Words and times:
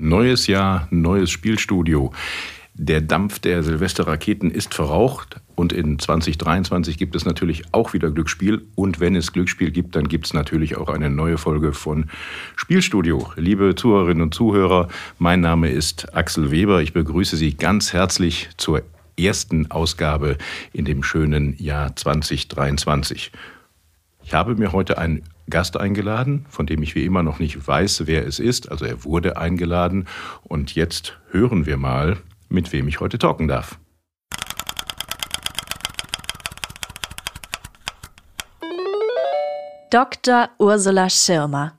Neues 0.00 0.46
Jahr, 0.46 0.86
neues 0.92 1.28
Spielstudio. 1.28 2.12
Der 2.74 3.00
Dampf 3.00 3.40
der 3.40 3.64
Silvesterraketen 3.64 4.52
ist 4.52 4.72
verraucht 4.72 5.40
und 5.56 5.72
in 5.72 5.98
2023 5.98 6.96
gibt 6.96 7.16
es 7.16 7.24
natürlich 7.24 7.64
auch 7.72 7.94
wieder 7.94 8.12
Glücksspiel. 8.12 8.64
Und 8.76 9.00
wenn 9.00 9.16
es 9.16 9.32
Glücksspiel 9.32 9.72
gibt, 9.72 9.96
dann 9.96 10.06
gibt 10.06 10.26
es 10.26 10.34
natürlich 10.34 10.76
auch 10.76 10.88
eine 10.88 11.10
neue 11.10 11.36
Folge 11.36 11.72
von 11.72 12.08
Spielstudio. 12.54 13.32
Liebe 13.34 13.74
Zuhörerinnen 13.74 14.22
und 14.22 14.34
Zuhörer, 14.34 14.86
mein 15.18 15.40
Name 15.40 15.68
ist 15.68 16.14
Axel 16.14 16.52
Weber. 16.52 16.80
Ich 16.80 16.92
begrüße 16.92 17.36
Sie 17.36 17.56
ganz 17.56 17.92
herzlich 17.92 18.50
zur 18.56 18.82
ersten 19.18 19.68
Ausgabe 19.72 20.38
in 20.72 20.84
dem 20.84 21.02
schönen 21.02 21.56
Jahr 21.58 21.96
2023. 21.96 23.32
Ich 24.22 24.32
habe 24.32 24.54
mir 24.54 24.70
heute 24.70 24.96
einen 24.96 25.24
Gast 25.50 25.76
eingeladen, 25.76 26.46
von 26.48 26.66
dem 26.66 26.82
ich 26.82 26.94
wie 26.94 27.04
immer 27.04 27.22
noch 27.22 27.38
nicht 27.38 27.66
weiß, 27.66 28.06
wer 28.06 28.26
es 28.26 28.38
ist. 28.38 28.70
Also 28.70 28.84
er 28.84 29.04
wurde 29.04 29.36
eingeladen 29.36 30.06
und 30.42 30.74
jetzt 30.74 31.18
hören 31.30 31.66
wir 31.66 31.76
mal, 31.76 32.16
mit 32.48 32.72
wem 32.72 32.88
ich 32.88 33.00
heute 33.00 33.18
talken 33.18 33.48
darf. 33.48 33.78
Dr. 39.90 40.50
Ursula 40.58 41.08
Schirmer. 41.08 41.78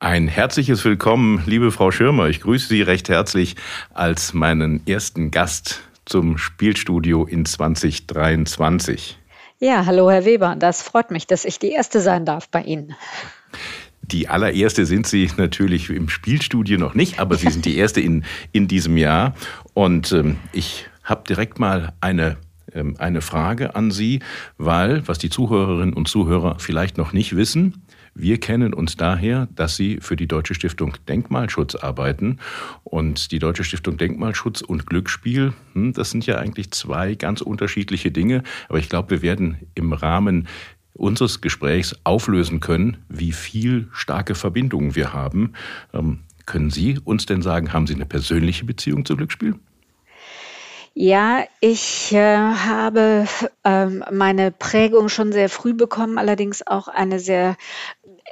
Ein 0.00 0.26
herzliches 0.26 0.84
Willkommen, 0.84 1.42
liebe 1.46 1.70
Frau 1.70 1.90
Schirmer. 1.90 2.28
Ich 2.28 2.40
grüße 2.40 2.66
Sie 2.66 2.82
recht 2.82 3.08
herzlich 3.08 3.56
als 3.92 4.32
meinen 4.32 4.86
ersten 4.86 5.30
Gast 5.30 5.82
zum 6.06 6.38
Spielstudio 6.38 7.24
in 7.24 7.44
2023. 7.44 9.18
Ja, 9.62 9.86
hallo 9.86 10.10
Herr 10.10 10.24
Weber. 10.24 10.56
Das 10.58 10.82
freut 10.82 11.12
mich, 11.12 11.28
dass 11.28 11.44
ich 11.44 11.60
die 11.60 11.70
Erste 11.70 12.00
sein 12.00 12.24
darf 12.24 12.48
bei 12.48 12.62
Ihnen. 12.62 12.96
Die 14.00 14.26
allererste 14.26 14.86
sind 14.86 15.06
Sie 15.06 15.30
natürlich 15.36 15.88
im 15.88 16.08
Spielstudio 16.08 16.80
noch 16.80 16.94
nicht, 16.94 17.20
aber 17.20 17.36
Sie 17.36 17.48
sind 17.48 17.64
die 17.64 17.76
Erste 17.76 18.00
in, 18.00 18.24
in 18.50 18.66
diesem 18.66 18.96
Jahr. 18.96 19.36
Und 19.72 20.10
ähm, 20.10 20.38
ich 20.50 20.86
habe 21.04 21.22
direkt 21.28 21.60
mal 21.60 21.92
eine 22.00 22.38
ähm, 22.74 22.96
eine 22.98 23.20
Frage 23.20 23.76
an 23.76 23.92
Sie, 23.92 24.18
weil, 24.58 25.06
was 25.06 25.18
die 25.18 25.30
Zuhörerinnen 25.30 25.94
und 25.94 26.08
Zuhörer 26.08 26.56
vielleicht 26.58 26.98
noch 26.98 27.12
nicht 27.12 27.36
wissen, 27.36 27.86
wir 28.14 28.38
kennen 28.38 28.74
uns 28.74 28.96
daher, 28.96 29.48
dass 29.54 29.76
Sie 29.76 29.98
für 30.00 30.16
die 30.16 30.26
Deutsche 30.26 30.54
Stiftung 30.54 30.94
Denkmalschutz 31.08 31.74
arbeiten. 31.74 32.38
Und 32.84 33.32
die 33.32 33.38
Deutsche 33.38 33.64
Stiftung 33.64 33.96
Denkmalschutz 33.96 34.60
und 34.60 34.86
Glücksspiel, 34.86 35.54
hm, 35.72 35.92
das 35.92 36.10
sind 36.10 36.26
ja 36.26 36.36
eigentlich 36.36 36.70
zwei 36.72 37.14
ganz 37.14 37.40
unterschiedliche 37.40 38.10
Dinge. 38.10 38.42
Aber 38.68 38.78
ich 38.78 38.88
glaube, 38.88 39.10
wir 39.10 39.22
werden 39.22 39.58
im 39.74 39.92
Rahmen 39.92 40.48
unseres 40.94 41.40
Gesprächs 41.40 41.96
auflösen 42.04 42.60
können, 42.60 42.98
wie 43.08 43.32
viel 43.32 43.88
starke 43.92 44.34
Verbindungen 44.34 44.94
wir 44.94 45.12
haben. 45.12 45.54
Ähm, 45.94 46.20
können 46.44 46.70
Sie 46.70 46.98
uns 47.02 47.26
denn 47.26 47.40
sagen, 47.40 47.72
haben 47.72 47.86
Sie 47.86 47.94
eine 47.94 48.06
persönliche 48.06 48.64
Beziehung 48.64 49.04
zu 49.04 49.16
Glücksspiel? 49.16 49.54
Ja, 50.94 51.44
ich 51.60 52.12
äh, 52.12 52.36
habe 52.36 53.26
ähm, 53.64 54.04
meine 54.12 54.50
Prägung 54.50 55.08
schon 55.08 55.32
sehr 55.32 55.48
früh 55.48 55.72
bekommen, 55.72 56.18
allerdings 56.18 56.66
auch 56.66 56.86
eine 56.86 57.18
sehr 57.18 57.56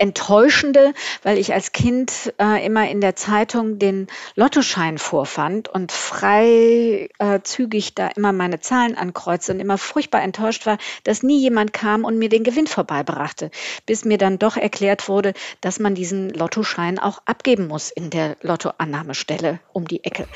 enttäuschende, 0.00 0.94
weil 1.22 1.36
ich 1.36 1.52
als 1.52 1.72
Kind 1.72 2.32
äh, 2.40 2.64
immer 2.64 2.88
in 2.88 3.02
der 3.02 3.16
Zeitung 3.16 3.78
den 3.78 4.06
Lottoschein 4.34 4.96
vorfand 4.96 5.68
und 5.68 5.92
freizügig 5.92 7.88
äh, 7.88 7.92
da 7.94 8.08
immer 8.08 8.32
meine 8.32 8.60
Zahlen 8.60 8.96
ankreuze 8.96 9.52
und 9.52 9.60
immer 9.60 9.76
furchtbar 9.76 10.22
enttäuscht 10.22 10.64
war, 10.64 10.78
dass 11.04 11.22
nie 11.22 11.38
jemand 11.38 11.74
kam 11.74 12.04
und 12.04 12.18
mir 12.18 12.30
den 12.30 12.44
Gewinn 12.44 12.66
vorbeibrachte, 12.66 13.50
bis 13.84 14.06
mir 14.06 14.16
dann 14.16 14.38
doch 14.38 14.56
erklärt 14.56 15.06
wurde, 15.08 15.34
dass 15.60 15.78
man 15.78 15.94
diesen 15.94 16.30
Lottoschein 16.30 16.98
auch 16.98 17.20
abgeben 17.26 17.68
muss 17.68 17.90
in 17.90 18.08
der 18.08 18.36
Lottoannahmestelle 18.40 19.60
um 19.74 19.86
die 19.86 20.02
Ecke. 20.02 20.26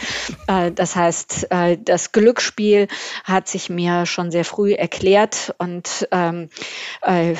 Äh, 0.46 0.72
das 0.72 0.94
heißt, 0.94 1.46
äh, 1.50 1.78
das 1.82 2.12
Glücksspiel 2.12 2.88
hat 3.24 3.48
sich 3.48 3.70
mir 3.70 4.04
schon 4.04 4.30
sehr 4.30 4.44
früh 4.44 4.74
erklärt 4.74 5.54
und 5.56 6.06
ähm, 6.10 6.50
äh, 7.00 7.34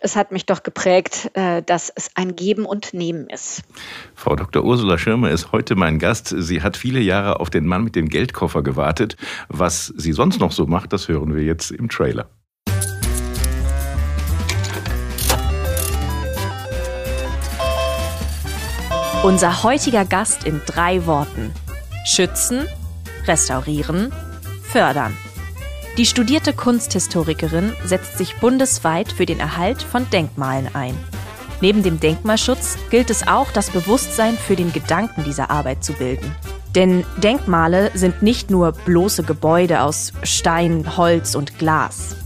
es 0.00 0.16
hat 0.16 0.32
mich 0.32 0.44
doch 0.44 0.62
geprägt, 0.62 1.29
äh, 1.34 1.62
dass 1.62 1.92
es 1.94 2.10
ein 2.14 2.36
Geben 2.36 2.64
und 2.64 2.94
Nehmen 2.94 3.28
ist. 3.28 3.62
Frau 4.14 4.36
Dr. 4.36 4.64
Ursula 4.64 4.98
Schirmer 4.98 5.30
ist 5.30 5.52
heute 5.52 5.76
mein 5.76 5.98
Gast. 5.98 6.34
Sie 6.36 6.62
hat 6.62 6.76
viele 6.76 7.00
Jahre 7.00 7.40
auf 7.40 7.50
den 7.50 7.66
Mann 7.66 7.84
mit 7.84 7.96
dem 7.96 8.08
Geldkoffer 8.08 8.62
gewartet. 8.62 9.16
Was 9.48 9.86
sie 9.96 10.12
sonst 10.12 10.40
noch 10.40 10.52
so 10.52 10.66
macht, 10.66 10.92
das 10.92 11.08
hören 11.08 11.34
wir 11.34 11.42
jetzt 11.42 11.70
im 11.70 11.88
Trailer. 11.88 12.28
Unser 19.22 19.62
heutiger 19.62 20.06
Gast 20.06 20.44
in 20.44 20.62
drei 20.64 21.04
Worten. 21.04 21.52
Schützen, 22.06 22.66
restaurieren, 23.26 24.12
fördern. 24.62 25.14
Die 25.98 26.06
studierte 26.06 26.54
Kunsthistorikerin 26.54 27.74
setzt 27.84 28.16
sich 28.16 28.36
bundesweit 28.36 29.12
für 29.12 29.26
den 29.26 29.38
Erhalt 29.38 29.82
von 29.82 30.08
Denkmalen 30.08 30.74
ein. 30.74 30.96
Neben 31.60 31.82
dem 31.82 32.00
Denkmalschutz 32.00 32.78
gilt 32.90 33.10
es 33.10 33.26
auch, 33.26 33.50
das 33.50 33.70
Bewusstsein 33.70 34.36
für 34.36 34.56
den 34.56 34.72
Gedanken 34.72 35.24
dieser 35.24 35.50
Arbeit 35.50 35.84
zu 35.84 35.92
bilden. 35.92 36.34
Denn 36.74 37.04
Denkmale 37.18 37.90
sind 37.94 38.22
nicht 38.22 38.50
nur 38.50 38.72
bloße 38.72 39.24
Gebäude 39.24 39.82
aus 39.82 40.12
Stein, 40.22 40.96
Holz 40.96 41.34
und 41.34 41.58
Glas. 41.58 42.16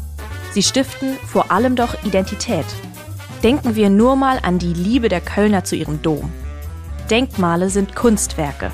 Sie 0.52 0.62
stiften 0.62 1.16
vor 1.26 1.50
allem 1.50 1.74
doch 1.74 2.04
Identität. 2.04 2.66
Denken 3.42 3.74
wir 3.74 3.90
nur 3.90 4.16
mal 4.16 4.38
an 4.42 4.58
die 4.58 4.72
Liebe 4.72 5.08
der 5.08 5.20
Kölner 5.20 5.64
zu 5.64 5.74
ihrem 5.76 6.00
Dom. 6.02 6.32
Denkmale 7.10 7.70
sind 7.70 7.96
Kunstwerke. 7.96 8.70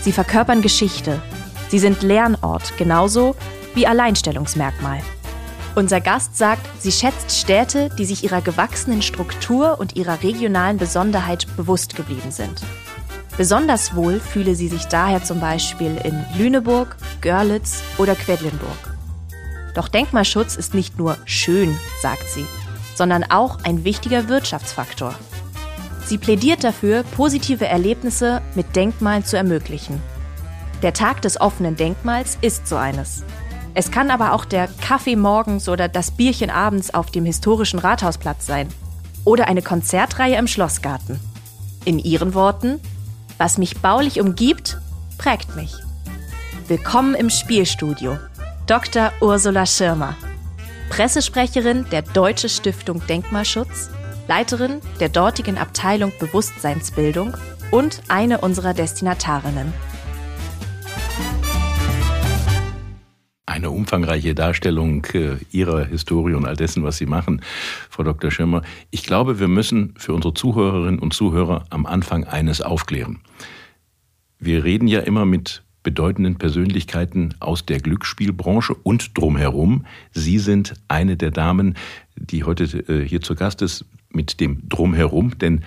Sie 0.00 0.12
verkörpern 0.12 0.62
Geschichte. 0.62 1.20
Sie 1.68 1.78
sind 1.78 2.02
Lernort, 2.02 2.76
genauso 2.76 3.36
wie 3.74 3.86
Alleinstellungsmerkmal. 3.86 5.00
Unser 5.76 6.00
Gast 6.00 6.38
sagt, 6.38 6.66
sie 6.80 6.90
schätzt 6.90 7.38
Städte, 7.38 7.90
die 7.98 8.06
sich 8.06 8.24
ihrer 8.24 8.40
gewachsenen 8.40 9.02
Struktur 9.02 9.78
und 9.78 9.94
ihrer 9.94 10.22
regionalen 10.22 10.78
Besonderheit 10.78 11.46
bewusst 11.54 11.94
geblieben 11.94 12.30
sind. 12.30 12.62
Besonders 13.36 13.94
wohl 13.94 14.18
fühle 14.18 14.54
sie 14.54 14.68
sich 14.68 14.86
daher 14.86 15.22
zum 15.22 15.38
Beispiel 15.38 15.98
in 16.02 16.24
Lüneburg, 16.38 16.96
Görlitz 17.20 17.82
oder 17.98 18.14
Quedlinburg. 18.14 18.96
Doch 19.74 19.88
Denkmalschutz 19.88 20.56
ist 20.56 20.72
nicht 20.72 20.98
nur 20.98 21.18
schön, 21.26 21.76
sagt 22.00 22.26
sie, 22.26 22.46
sondern 22.94 23.24
auch 23.24 23.58
ein 23.62 23.84
wichtiger 23.84 24.30
Wirtschaftsfaktor. 24.30 25.14
Sie 26.06 26.16
plädiert 26.16 26.64
dafür, 26.64 27.02
positive 27.02 27.66
Erlebnisse 27.66 28.40
mit 28.54 28.74
Denkmalen 28.74 29.26
zu 29.26 29.36
ermöglichen. 29.36 30.00
Der 30.80 30.94
Tag 30.94 31.20
des 31.20 31.38
offenen 31.38 31.76
Denkmals 31.76 32.38
ist 32.40 32.66
so 32.66 32.76
eines. 32.76 33.24
Es 33.78 33.90
kann 33.90 34.10
aber 34.10 34.32
auch 34.32 34.46
der 34.46 34.68
Kaffee 34.80 35.16
morgens 35.16 35.68
oder 35.68 35.86
das 35.86 36.10
Bierchen 36.10 36.48
abends 36.48 36.94
auf 36.94 37.10
dem 37.10 37.26
historischen 37.26 37.78
Rathausplatz 37.78 38.46
sein. 38.46 38.68
Oder 39.26 39.48
eine 39.48 39.60
Konzertreihe 39.60 40.38
im 40.38 40.46
Schlossgarten. 40.46 41.20
In 41.84 41.98
ihren 41.98 42.32
Worten, 42.32 42.80
was 43.36 43.58
mich 43.58 43.82
baulich 43.82 44.18
umgibt, 44.18 44.78
prägt 45.18 45.56
mich. 45.56 45.74
Willkommen 46.68 47.14
im 47.14 47.28
Spielstudio. 47.28 48.16
Dr. 48.66 49.12
Ursula 49.20 49.66
Schirmer, 49.66 50.16
Pressesprecherin 50.88 51.84
der 51.92 52.00
Deutsche 52.00 52.48
Stiftung 52.48 53.06
Denkmalschutz, 53.06 53.90
Leiterin 54.26 54.80
der 55.00 55.10
dortigen 55.10 55.58
Abteilung 55.58 56.14
Bewusstseinsbildung 56.18 57.36
und 57.70 58.00
eine 58.08 58.38
unserer 58.38 58.72
Destinatarinnen. 58.72 59.74
Eine 63.46 63.70
umfangreiche 63.70 64.34
Darstellung 64.34 65.04
äh, 65.14 65.36
Ihrer 65.52 65.84
Historie 65.84 66.34
und 66.34 66.44
all 66.44 66.56
dessen, 66.56 66.82
was 66.82 66.98
Sie 66.98 67.06
machen, 67.06 67.40
Frau 67.88 68.02
Dr. 68.02 68.30
Schirmer. 68.30 68.62
Ich 68.90 69.04
glaube, 69.04 69.38
wir 69.38 69.48
müssen 69.48 69.94
für 69.96 70.12
unsere 70.12 70.34
Zuhörerinnen 70.34 70.98
und 70.98 71.14
Zuhörer 71.14 71.64
am 71.70 71.86
Anfang 71.86 72.24
eines 72.24 72.60
aufklären. 72.60 73.20
Wir 74.38 74.64
reden 74.64 74.88
ja 74.88 75.00
immer 75.00 75.24
mit 75.24 75.62
bedeutenden 75.84 76.34
Persönlichkeiten 76.34 77.36
aus 77.38 77.64
der 77.64 77.78
Glücksspielbranche 77.78 78.74
und 78.74 79.16
drumherum. 79.16 79.86
Sie 80.10 80.40
sind 80.40 80.74
eine 80.88 81.16
der 81.16 81.30
Damen, 81.30 81.76
die 82.16 82.42
heute 82.42 82.64
äh, 82.64 83.06
hier 83.06 83.20
zu 83.20 83.36
Gast 83.36 83.62
ist, 83.62 83.84
mit 84.10 84.40
dem 84.40 84.68
drumherum, 84.68 85.38
denn 85.38 85.62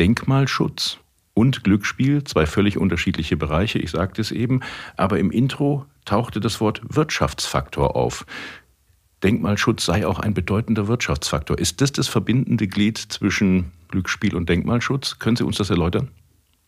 Denkmalschutz 0.00 0.98
und 1.34 1.62
Glücksspiel, 1.62 2.24
zwei 2.24 2.46
völlig 2.46 2.78
unterschiedliche 2.78 3.36
Bereiche, 3.36 3.78
ich 3.78 3.92
sagte 3.92 4.20
es 4.20 4.32
eben, 4.32 4.60
aber 4.96 5.20
im 5.20 5.30
Intro 5.30 5.86
tauchte 6.08 6.40
das 6.40 6.60
Wort 6.60 6.80
Wirtschaftsfaktor 6.88 7.94
auf. 7.94 8.24
Denkmalschutz 9.22 9.84
sei 9.84 10.06
auch 10.06 10.18
ein 10.18 10.32
bedeutender 10.32 10.88
Wirtschaftsfaktor. 10.88 11.58
Ist 11.58 11.82
das 11.82 11.92
das 11.92 12.08
verbindende 12.08 12.66
Glied 12.66 12.96
zwischen 12.96 13.72
Glücksspiel 13.88 14.34
und 14.34 14.48
Denkmalschutz? 14.48 15.18
Können 15.18 15.36
Sie 15.36 15.44
uns 15.44 15.58
das 15.58 15.68
erläutern? 15.68 16.10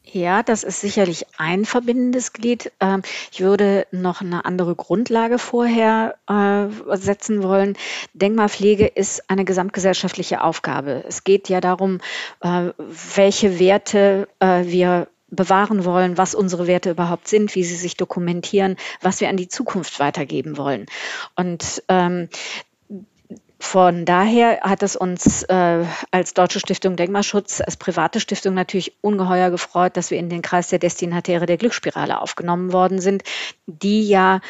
Ja, 0.02 0.42
das 0.42 0.64
ist 0.64 0.80
sicherlich 0.80 1.24
ein 1.38 1.64
verbindendes 1.64 2.32
Glied. 2.32 2.72
Ähm, 2.80 3.02
ich 3.30 3.40
würde 3.40 3.86
noch 3.92 4.20
eine 4.20 4.44
andere 4.44 4.74
Grundlage 4.74 5.38
vorher 5.38 6.16
äh, 6.26 6.96
setzen 6.96 7.42
wollen. 7.42 7.76
Denkmalpflege 8.12 8.86
ist 8.86 9.30
eine 9.30 9.44
gesamtgesellschaftliche 9.44 10.42
Aufgabe. 10.42 11.04
Es 11.06 11.24
geht 11.24 11.48
ja 11.48 11.60
darum, 11.60 12.00
äh, 12.40 12.70
welche 13.14 13.58
Werte 13.58 14.28
äh, 14.40 14.64
wir 14.66 15.06
bewahren 15.30 15.84
wollen, 15.84 16.18
was 16.18 16.34
unsere 16.34 16.66
Werte 16.66 16.90
überhaupt 16.90 17.28
sind, 17.28 17.54
wie 17.54 17.64
sie 17.64 17.76
sich 17.76 17.96
dokumentieren, 17.96 18.76
was 19.00 19.20
wir 19.20 19.28
an 19.28 19.36
die 19.36 19.48
Zukunft 19.48 20.00
weitergeben 20.00 20.56
wollen. 20.56 20.86
Und 21.36 21.82
ähm, 21.88 22.28
von 23.62 24.06
daher 24.06 24.62
hat 24.62 24.82
es 24.82 24.96
uns 24.96 25.42
äh, 25.42 25.84
als 26.10 26.32
Deutsche 26.32 26.60
Stiftung 26.60 26.96
Denkmalschutz, 26.96 27.60
als 27.60 27.76
private 27.76 28.18
Stiftung 28.18 28.54
natürlich 28.54 28.94
ungeheuer 29.02 29.50
gefreut, 29.50 29.98
dass 29.98 30.10
wir 30.10 30.18
in 30.18 30.30
den 30.30 30.40
Kreis 30.40 30.68
der 30.68 30.78
Destinatäre 30.78 31.44
der 31.44 31.58
Glücksspirale 31.58 32.22
aufgenommen 32.22 32.72
worden 32.72 33.00
sind, 33.00 33.22
die 33.66 34.08
ja 34.08 34.40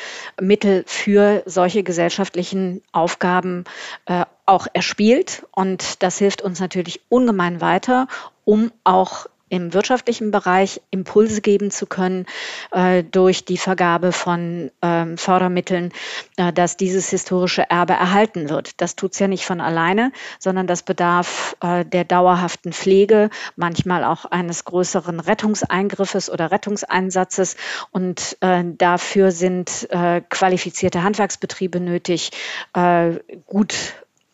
Mittel 0.40 0.84
für 0.86 1.42
solche 1.44 1.82
gesellschaftlichen 1.82 2.82
Aufgaben 2.92 3.64
äh, 4.06 4.24
auch 4.46 4.68
erspielt. 4.72 5.44
Und 5.50 6.04
das 6.04 6.18
hilft 6.18 6.40
uns 6.40 6.60
natürlich 6.60 7.00
ungemein 7.08 7.60
weiter, 7.60 8.06
um 8.44 8.70
auch 8.84 9.26
im 9.50 9.74
wirtschaftlichen 9.74 10.30
Bereich 10.30 10.80
Impulse 10.90 11.42
geben 11.42 11.70
zu 11.70 11.86
können 11.86 12.24
äh, 12.70 13.02
durch 13.02 13.44
die 13.44 13.58
Vergabe 13.58 14.12
von 14.12 14.70
ähm, 14.80 15.18
Fördermitteln, 15.18 15.92
äh, 16.36 16.52
dass 16.52 16.76
dieses 16.76 17.10
historische 17.10 17.68
Erbe 17.68 17.92
erhalten 17.92 18.48
wird. 18.48 18.80
Das 18.80 18.96
tut 18.96 19.12
es 19.12 19.18
ja 19.18 19.28
nicht 19.28 19.44
von 19.44 19.60
alleine, 19.60 20.12
sondern 20.38 20.66
das 20.66 20.82
bedarf 20.82 21.56
äh, 21.60 21.84
der 21.84 22.04
dauerhaften 22.04 22.72
Pflege, 22.72 23.28
manchmal 23.56 24.04
auch 24.04 24.24
eines 24.24 24.64
größeren 24.64 25.20
Rettungseingriffes 25.20 26.30
oder 26.30 26.50
Rettungseinsatzes. 26.52 27.56
Und 27.90 28.38
äh, 28.40 28.62
dafür 28.64 29.32
sind 29.32 29.88
äh, 29.90 30.22
qualifizierte 30.30 31.02
Handwerksbetriebe 31.02 31.80
nötig, 31.80 32.30
äh, 32.74 33.18
gut 33.46 33.74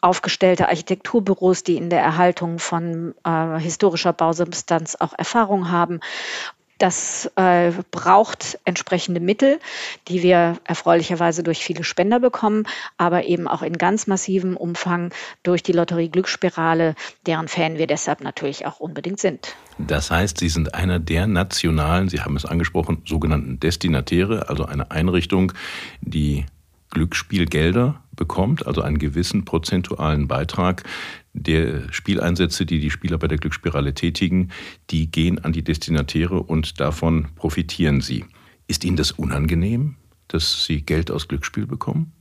aufgestellte 0.06 0.69
Architekturbüros, 0.69 1.64
die 1.64 1.76
in 1.76 1.91
der 1.91 2.00
Erhaltung 2.00 2.58
von 2.61 3.14
äh, 3.25 3.58
historischer 3.58 4.12
Bausubstanz 4.12 4.97
auch 4.99 5.12
Erfahrung 5.19 5.70
haben. 5.70 6.00
Das 6.79 7.31
äh, 7.37 7.73
braucht 7.91 8.58
entsprechende 8.67 9.19
Mittel, 9.19 9.58
die 10.08 10.23
wir 10.23 10.58
erfreulicherweise 10.64 11.43
durch 11.43 11.64
viele 11.64 11.85
Spender 11.85 12.20
bekommen, 12.20 12.64
aber 12.99 13.25
eben 13.25 13.49
auch 13.49 13.62
in 13.62 13.79
ganz 13.79 14.06
massivem 14.06 14.56
Umfang 14.56 15.11
durch 15.43 15.62
die 15.62 15.73
Lotterie 15.73 16.11
Glücksspirale, 16.11 16.94
deren 17.26 17.49
Fan 17.49 17.79
wir 17.79 17.87
deshalb 17.87 18.20
natürlich 18.20 18.67
auch 18.67 18.79
unbedingt 18.79 19.20
sind. 19.20 19.56
Das 19.79 20.11
heißt, 20.11 20.38
Sie 20.38 20.50
sind 20.50 20.75
einer 20.75 20.99
der 20.99 21.26
nationalen, 21.26 22.11
Sie 22.11 22.20
haben 22.20 22.37
es 22.37 22.44
angesprochen, 22.44 23.03
sogenannten 23.06 23.58
Destinatäre, 23.58 24.50
also 24.50 24.67
eine 24.67 24.91
Einrichtung, 24.91 25.53
die 26.03 26.44
Glücksspielgelder 26.90 28.02
bekommt, 28.14 28.66
also 28.66 28.82
einen 28.82 28.98
gewissen 28.98 29.44
prozentualen 29.44 30.28
Beitrag 30.28 30.84
der 31.34 31.92
Spieleinsätze, 31.92 32.64
die 32.64 32.80
die 32.80 32.90
Spieler 32.90 33.18
bei 33.18 33.28
der 33.28 33.38
Glücksspirale 33.38 33.94
tätigen, 33.94 34.50
die 34.90 35.10
gehen 35.10 35.38
an 35.44 35.52
die 35.52 35.62
Destinatäre 35.62 36.42
und 36.42 36.80
davon 36.80 37.28
profitieren 37.34 38.00
sie. 38.00 38.24
Ist 38.68 38.84
Ihnen 38.84 38.96
das 38.96 39.12
unangenehm, 39.12 39.96
dass 40.28 40.64
Sie 40.64 40.82
Geld 40.82 41.10
aus 41.10 41.28
Glücksspiel 41.28 41.66
bekommen? 41.66 42.12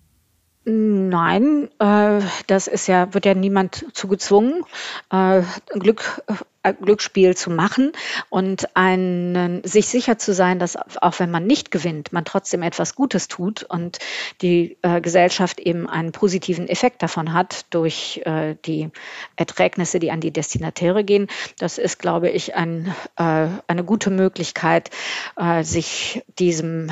Nein, 0.67 1.69
äh, 1.77 2.21
das 2.47 2.65
ist 2.65 2.87
ja, 2.87 3.13
wird 3.13 3.27
ja 3.27 3.35
niemand 3.35 3.85
zu 3.93 4.07
gezwungen, 4.07 4.63
äh, 5.11 5.43
Glück, 5.77 6.23
äh, 6.63 6.73
Glücksspiel 6.73 7.37
zu 7.37 7.51
machen 7.51 7.91
und 8.29 8.75
einen, 8.75 9.63
sich 9.63 9.85
sicher 9.87 10.17
zu 10.17 10.33
sein, 10.33 10.57
dass 10.57 10.75
auch 10.75 11.19
wenn 11.19 11.29
man 11.29 11.45
nicht 11.45 11.69
gewinnt, 11.69 12.13
man 12.13 12.25
trotzdem 12.25 12.63
etwas 12.63 12.95
Gutes 12.95 13.27
tut 13.27 13.61
und 13.61 13.99
die 14.41 14.79
äh, 14.81 15.01
Gesellschaft 15.01 15.59
eben 15.59 15.87
einen 15.87 16.11
positiven 16.11 16.67
Effekt 16.67 17.03
davon 17.03 17.33
hat 17.33 17.67
durch 17.69 18.23
äh, 18.25 18.55
die 18.65 18.89
Erträgnisse, 19.35 19.99
die 19.99 20.09
an 20.09 20.19
die 20.19 20.33
Destinatäre 20.33 21.03
gehen. 21.03 21.27
Das 21.59 21.77
ist, 21.77 21.99
glaube 21.99 22.31
ich, 22.31 22.55
ein, 22.55 22.91
äh, 23.17 23.49
eine 23.67 23.83
gute 23.83 24.09
Möglichkeit, 24.09 24.89
sich 25.61 26.23
diesem 26.39 26.89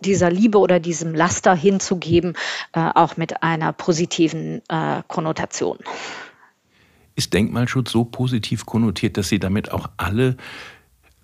dieser 0.00 0.30
Liebe 0.30 0.58
oder 0.58 0.80
diesem 0.80 1.14
Laster 1.14 1.54
hinzugeben, 1.54 2.34
äh, 2.72 2.80
auch 2.94 3.16
mit 3.16 3.42
einer 3.42 3.72
positiven 3.72 4.62
äh, 4.68 5.02
Konnotation. 5.08 5.78
Ist 7.16 7.34
Denkmalschutz 7.34 7.90
so 7.90 8.04
positiv 8.04 8.66
konnotiert, 8.66 9.16
dass 9.16 9.28
Sie 9.28 9.38
damit 9.38 9.72
auch 9.72 9.90
alle 9.96 10.36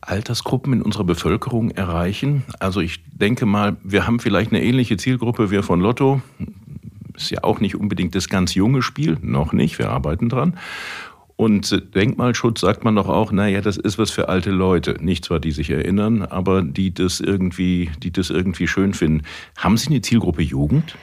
Altersgruppen 0.00 0.72
in 0.72 0.82
unserer 0.82 1.04
Bevölkerung 1.04 1.70
erreichen? 1.70 2.44
Also 2.60 2.80
ich 2.80 3.02
denke 3.06 3.46
mal, 3.46 3.76
wir 3.82 4.06
haben 4.06 4.20
vielleicht 4.20 4.52
eine 4.52 4.62
ähnliche 4.62 4.96
Zielgruppe 4.96 5.50
wie 5.50 5.62
von 5.62 5.80
Lotto. 5.80 6.20
Ist 7.16 7.30
ja 7.30 7.44
auch 7.44 7.60
nicht 7.60 7.76
unbedingt 7.76 8.14
das 8.14 8.28
ganz 8.28 8.54
junge 8.54 8.82
Spiel, 8.82 9.16
noch 9.22 9.52
nicht, 9.52 9.78
wir 9.78 9.90
arbeiten 9.90 10.28
dran. 10.28 10.58
Und 11.36 11.94
Denkmalschutz 11.94 12.60
sagt 12.60 12.82
man 12.82 12.96
doch 12.96 13.08
auch, 13.08 13.30
naja, 13.30 13.60
das 13.60 13.76
ist 13.76 13.98
was 13.98 14.10
für 14.10 14.28
alte 14.28 14.50
Leute. 14.50 14.96
Nicht 15.00 15.26
zwar, 15.26 15.38
die 15.38 15.52
sich 15.52 15.70
erinnern, 15.70 16.22
aber 16.22 16.62
die 16.62 16.94
das 16.94 17.20
irgendwie, 17.20 17.90
die 18.02 18.10
das 18.10 18.30
irgendwie 18.30 18.66
schön 18.66 18.94
finden. 18.94 19.26
Haben 19.56 19.76
Sie 19.76 19.88
eine 19.88 20.00
Zielgruppe 20.00 20.42
Jugend? 20.42 20.96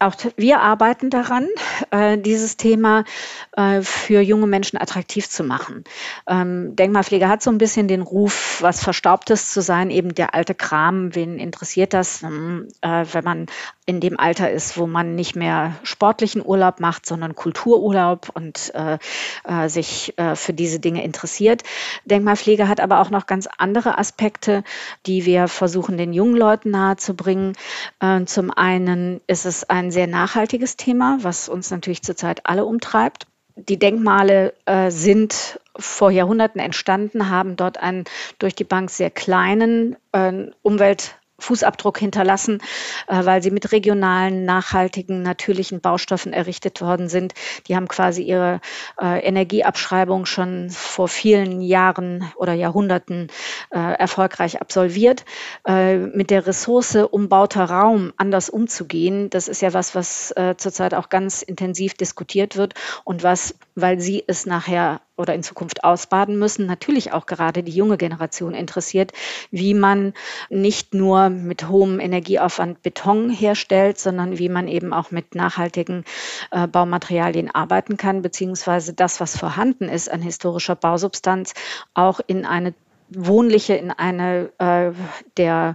auch 0.00 0.14
wir 0.36 0.60
arbeiten 0.60 1.10
daran, 1.10 1.46
äh, 1.90 2.16
dieses 2.18 2.56
Thema 2.56 3.04
äh, 3.52 3.82
für 3.82 4.20
junge 4.20 4.46
Menschen 4.46 4.78
attraktiv 4.78 5.28
zu 5.28 5.44
machen. 5.44 5.84
Ähm, 6.26 6.74
Denkmalpflege 6.74 7.28
hat 7.28 7.42
so 7.42 7.50
ein 7.50 7.58
bisschen 7.58 7.86
den 7.86 8.00
Ruf, 8.00 8.58
was 8.62 8.82
Verstaubtes 8.82 9.52
zu 9.52 9.60
sein, 9.60 9.90
eben 9.90 10.14
der 10.14 10.34
alte 10.34 10.54
Kram. 10.54 11.14
Wen 11.14 11.38
interessiert 11.38 11.92
das, 11.92 12.22
ähm, 12.22 12.68
äh, 12.80 13.04
wenn 13.12 13.24
man 13.24 13.46
in 13.90 14.00
dem 14.00 14.18
Alter 14.18 14.50
ist, 14.50 14.78
wo 14.78 14.86
man 14.86 15.16
nicht 15.16 15.34
mehr 15.34 15.74
sportlichen 15.82 16.42
Urlaub 16.44 16.78
macht, 16.78 17.04
sondern 17.04 17.34
Kultururlaub 17.34 18.30
und 18.32 18.72
äh, 18.74 18.98
äh, 19.44 19.68
sich 19.68 20.16
äh, 20.16 20.36
für 20.36 20.52
diese 20.52 20.78
Dinge 20.78 21.02
interessiert. 21.02 21.62
Denkmalpflege 22.04 22.68
hat 22.68 22.80
aber 22.80 23.00
auch 23.00 23.10
noch 23.10 23.26
ganz 23.26 23.48
andere 23.58 23.98
Aspekte, 23.98 24.62
die 25.06 25.26
wir 25.26 25.48
versuchen, 25.48 25.98
den 25.98 26.12
jungen 26.12 26.36
Leuten 26.36 26.70
nahezubringen. 26.70 27.54
Äh, 27.98 28.24
zum 28.26 28.52
einen 28.52 29.20
ist 29.26 29.46
es 29.46 29.68
ein 29.68 29.80
ein 29.80 29.90
sehr 29.90 30.06
nachhaltiges 30.06 30.76
Thema, 30.76 31.18
was 31.22 31.48
uns 31.48 31.70
natürlich 31.70 32.02
zurzeit 32.02 32.46
alle 32.46 32.64
umtreibt. 32.64 33.26
Die 33.56 33.78
Denkmale 33.78 34.54
äh, 34.64 34.90
sind 34.90 35.60
vor 35.76 36.10
Jahrhunderten 36.10 36.60
entstanden, 36.60 37.28
haben 37.28 37.56
dort 37.56 37.78
einen 37.78 38.04
durch 38.38 38.54
die 38.54 38.64
Bank 38.64 38.90
sehr 38.90 39.10
kleinen 39.10 39.96
äh, 40.12 40.50
Umwelt 40.62 41.16
Fußabdruck 41.40 41.98
hinterlassen, 41.98 42.62
äh, 43.08 43.24
weil 43.24 43.42
sie 43.42 43.50
mit 43.50 43.72
regionalen, 43.72 44.44
nachhaltigen, 44.44 45.22
natürlichen 45.22 45.80
Baustoffen 45.80 46.32
errichtet 46.32 46.80
worden 46.80 47.08
sind. 47.08 47.34
Die 47.66 47.76
haben 47.76 47.88
quasi 47.88 48.22
ihre 48.22 48.60
äh, 49.00 49.20
Energieabschreibung 49.26 50.26
schon 50.26 50.70
vor 50.70 51.08
vielen 51.08 51.60
Jahren 51.60 52.30
oder 52.36 52.52
Jahrhunderten 52.52 53.28
äh, 53.70 53.78
erfolgreich 53.78 54.60
absolviert. 54.60 55.24
Mit 55.66 56.30
der 56.30 56.46
Ressource 56.46 56.96
umbauter 56.96 57.64
Raum 57.64 58.12
anders 58.16 58.50
umzugehen, 58.50 59.30
das 59.30 59.48
ist 59.48 59.62
ja 59.62 59.72
was, 59.72 59.94
was 59.94 60.34
zurzeit 60.56 60.94
auch 60.94 61.08
ganz 61.08 61.42
intensiv 61.42 61.94
diskutiert 61.94 62.56
wird 62.56 62.74
und 63.04 63.22
was, 63.22 63.54
weil 63.74 64.00
sie 64.00 64.24
es 64.26 64.46
nachher 64.46 65.00
oder 65.20 65.34
in 65.34 65.42
Zukunft 65.42 65.84
ausbaden 65.84 66.38
müssen, 66.38 66.66
natürlich 66.66 67.12
auch 67.12 67.26
gerade 67.26 67.62
die 67.62 67.72
junge 67.72 67.98
Generation 67.98 68.54
interessiert, 68.54 69.12
wie 69.50 69.74
man 69.74 70.14
nicht 70.48 70.94
nur 70.94 71.28
mit 71.28 71.68
hohem 71.68 72.00
Energieaufwand 72.00 72.82
Beton 72.82 73.30
herstellt, 73.30 73.98
sondern 73.98 74.38
wie 74.38 74.48
man 74.48 74.66
eben 74.66 74.92
auch 74.92 75.10
mit 75.10 75.34
nachhaltigen 75.34 76.04
äh, 76.50 76.66
Baumaterialien 76.66 77.54
arbeiten 77.54 77.96
kann, 77.96 78.22
beziehungsweise 78.22 78.94
das, 78.94 79.20
was 79.20 79.36
vorhanden 79.36 79.88
ist 79.88 80.10
an 80.10 80.22
historischer 80.22 80.74
Bausubstanz, 80.74 81.54
auch 81.94 82.20
in 82.26 82.44
eine 82.44 82.74
wohnliche 83.10 83.74
in 83.74 83.90
eine 83.90 84.50
äh, 84.58 84.92
der 85.36 85.74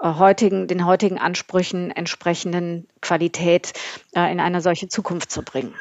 äh, 0.00 0.14
heutigen, 0.14 0.68
den 0.68 0.86
heutigen 0.86 1.18
Ansprüchen 1.18 1.90
entsprechenden 1.90 2.86
Qualität 3.00 3.72
äh, 4.14 4.30
in 4.30 4.40
eine 4.40 4.60
solche 4.60 4.88
Zukunft 4.88 5.30
zu 5.30 5.42
bringen. 5.42 5.74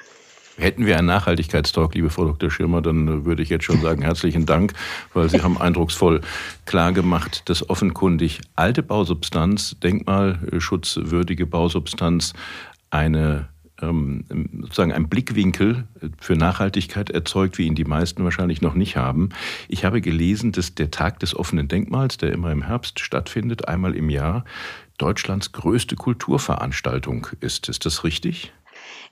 Hätten 0.58 0.86
wir 0.86 0.98
einen 0.98 1.08
Nachhaltigkeitstalk, 1.08 1.96
liebe 1.96 2.10
Frau 2.10 2.26
Dr. 2.26 2.50
Schirmer, 2.50 2.82
dann 2.82 3.26
würde 3.26 3.44
ich 3.44 3.50
jetzt 3.50 3.66
schon 3.66 3.82
sagen, 3.82 4.02
herzlichen 4.02 4.46
Dank, 4.46 4.74
weil 5.14 5.30
Sie 5.30 5.42
haben 5.42 5.60
eindrucksvoll 5.60 6.22
klar 6.66 6.94
gemacht, 6.94 7.44
dass 7.50 7.70
offenkundig 7.70 8.40
alte 8.56 8.82
Bausubstanz, 8.82 9.76
denkmalschutzwürdige 9.84 11.46
Bausubstanz 11.46 12.34
eine 12.90 13.50
ähm, 13.82 14.24
sozusagen 14.62 14.94
einen 14.94 15.10
Blickwinkel 15.10 15.84
für 16.18 16.36
Nachhaltigkeit 16.38 17.10
erzeugt, 17.10 17.58
wie 17.58 17.68
ihn 17.68 17.76
die 17.76 17.84
meisten 17.84 18.24
wahrscheinlich 18.24 18.62
noch 18.62 18.76
nicht 18.76 18.96
haben. 18.96 19.30
Ich 19.68 19.84
habe 19.84 20.00
gelesen, 20.00 20.54
dass 20.54 20.76
der 20.76 20.92
Tag 20.92 21.20
des 21.20 21.36
offenen 21.36 21.68
Denkmals, 21.68 22.16
der 22.16 22.32
immer 22.32 22.52
im 22.54 22.62
Herbst 22.62 23.02
stattfindet, 23.02 23.68
einmal 23.68 23.94
im 23.94 24.10
Jahr, 24.10 24.46
Deutschlands 24.98 25.52
größte 25.52 25.98
Kulturveranstaltung 25.98 27.28
ist. 27.42 27.68
Ist 27.68 27.86
das 27.86 28.06
richtig? 28.06 28.54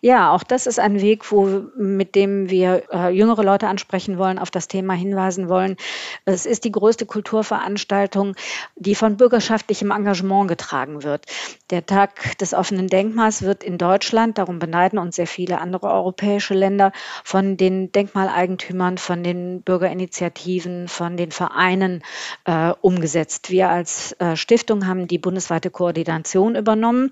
Ja, 0.01 0.31
auch 0.31 0.43
das 0.43 0.67
ist 0.67 0.79
ein 0.79 0.99
Weg, 1.01 1.31
wo, 1.31 1.63
mit 1.77 2.15
dem 2.15 2.49
wir 2.49 2.83
äh, 2.91 3.09
jüngere 3.09 3.43
Leute 3.43 3.67
ansprechen 3.67 4.17
wollen, 4.17 4.37
auf 4.37 4.51
das 4.51 4.67
Thema 4.67 4.93
hinweisen 4.93 5.47
wollen. 5.47 5.77
Es 6.25 6.45
ist 6.45 6.65
die 6.65 6.71
größte 6.71 7.05
Kulturveranstaltung, 7.05 8.35
die 8.75 8.95
von 8.95 9.15
bürgerschaftlichem 9.15 9.91
Engagement 9.91 10.49
getragen 10.49 11.03
wird. 11.03 11.25
Der 11.69 11.85
Tag 11.85 12.37
des 12.39 12.53
offenen 12.53 12.87
Denkmals 12.87 13.43
wird 13.43 13.63
in 13.63 13.77
Deutschland, 13.77 14.37
darum 14.37 14.59
beneiden 14.59 14.99
uns 14.99 15.15
sehr 15.15 15.27
viele 15.27 15.59
andere 15.59 15.89
europäische 15.89 16.53
Länder, 16.53 16.91
von 17.23 17.55
den 17.55 17.91
Denkmaleigentümern, 17.91 18.97
von 18.97 19.23
den 19.23 19.61
Bürgerinitiativen, 19.61 20.87
von 20.87 21.17
den 21.17 21.31
Vereinen 21.31 22.03
äh, 22.45 22.73
umgesetzt. 22.81 23.49
Wir 23.49 23.69
als 23.69 24.13
äh, 24.19 24.35
Stiftung 24.35 24.85
haben 24.85 25.07
die 25.07 25.17
bundesweite 25.17 25.69
Koordination 25.69 26.55
übernommen, 26.55 27.11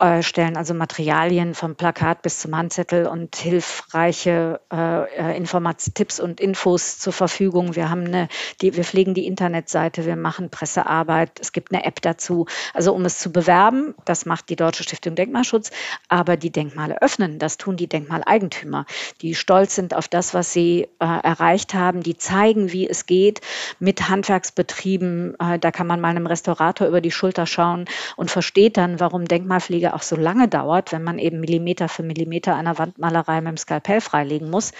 äh, 0.00 0.22
stellen 0.22 0.56
also 0.56 0.74
Materialien 0.74 1.54
vom 1.54 1.76
Plakat 1.94 2.22
bis 2.22 2.40
zum 2.40 2.56
Handzettel 2.56 3.06
und 3.06 3.36
hilfreiche 3.36 4.60
äh, 4.72 5.36
Informat 5.36 5.94
Tipps 5.94 6.18
und 6.18 6.40
Infos 6.40 6.98
zur 6.98 7.12
Verfügung. 7.12 7.76
Wir 7.76 7.88
haben 7.88 8.04
eine, 8.06 8.28
die, 8.60 8.76
wir 8.76 8.82
pflegen 8.82 9.14
die 9.14 9.26
Internetseite, 9.26 10.04
wir 10.04 10.16
machen 10.16 10.50
Pressearbeit, 10.50 11.38
es 11.40 11.52
gibt 11.52 11.72
eine 11.72 11.84
App 11.84 12.02
dazu. 12.02 12.46
Also 12.72 12.92
um 12.92 13.04
es 13.04 13.20
zu 13.20 13.30
bewerben, 13.30 13.94
das 14.04 14.26
macht 14.26 14.48
die 14.48 14.56
Deutsche 14.56 14.82
Stiftung 14.82 15.14
Denkmalschutz, 15.14 15.70
aber 16.08 16.36
die 16.36 16.50
Denkmale 16.50 17.00
öffnen, 17.00 17.38
das 17.38 17.58
tun 17.58 17.76
die 17.76 17.88
Denkmaleigentümer, 17.88 18.86
die 19.22 19.36
stolz 19.36 19.76
sind 19.76 19.94
auf 19.94 20.08
das, 20.08 20.34
was 20.34 20.52
sie 20.52 20.88
äh, 20.98 21.04
erreicht 21.04 21.74
haben, 21.74 22.02
die 22.02 22.16
zeigen, 22.16 22.72
wie 22.72 22.88
es 22.88 23.06
geht 23.06 23.40
mit 23.78 24.08
Handwerksbetrieben. 24.08 25.36
Äh, 25.38 25.60
da 25.60 25.70
kann 25.70 25.86
man 25.86 26.00
mal 26.00 26.08
einem 26.08 26.26
Restaurator 26.26 26.88
über 26.88 27.00
die 27.00 27.12
Schulter 27.12 27.46
schauen 27.46 27.84
und 28.16 28.32
versteht 28.32 28.76
dann, 28.78 28.98
warum 28.98 29.26
Denkmalpflege 29.26 29.94
auch 29.94 30.02
so 30.02 30.16
lange 30.16 30.48
dauert, 30.48 30.90
wenn 30.90 31.04
man 31.04 31.20
eben 31.20 31.38
Millimeter 31.38 31.83
für 31.88 32.02
Millimeter 32.02 32.54
einer 32.54 32.78
Wandmalerei 32.78 33.40
mit 33.40 33.50
dem 33.50 33.56
Skalpell 33.56 34.00
freilegen 34.00 34.50
muss. 34.50 34.72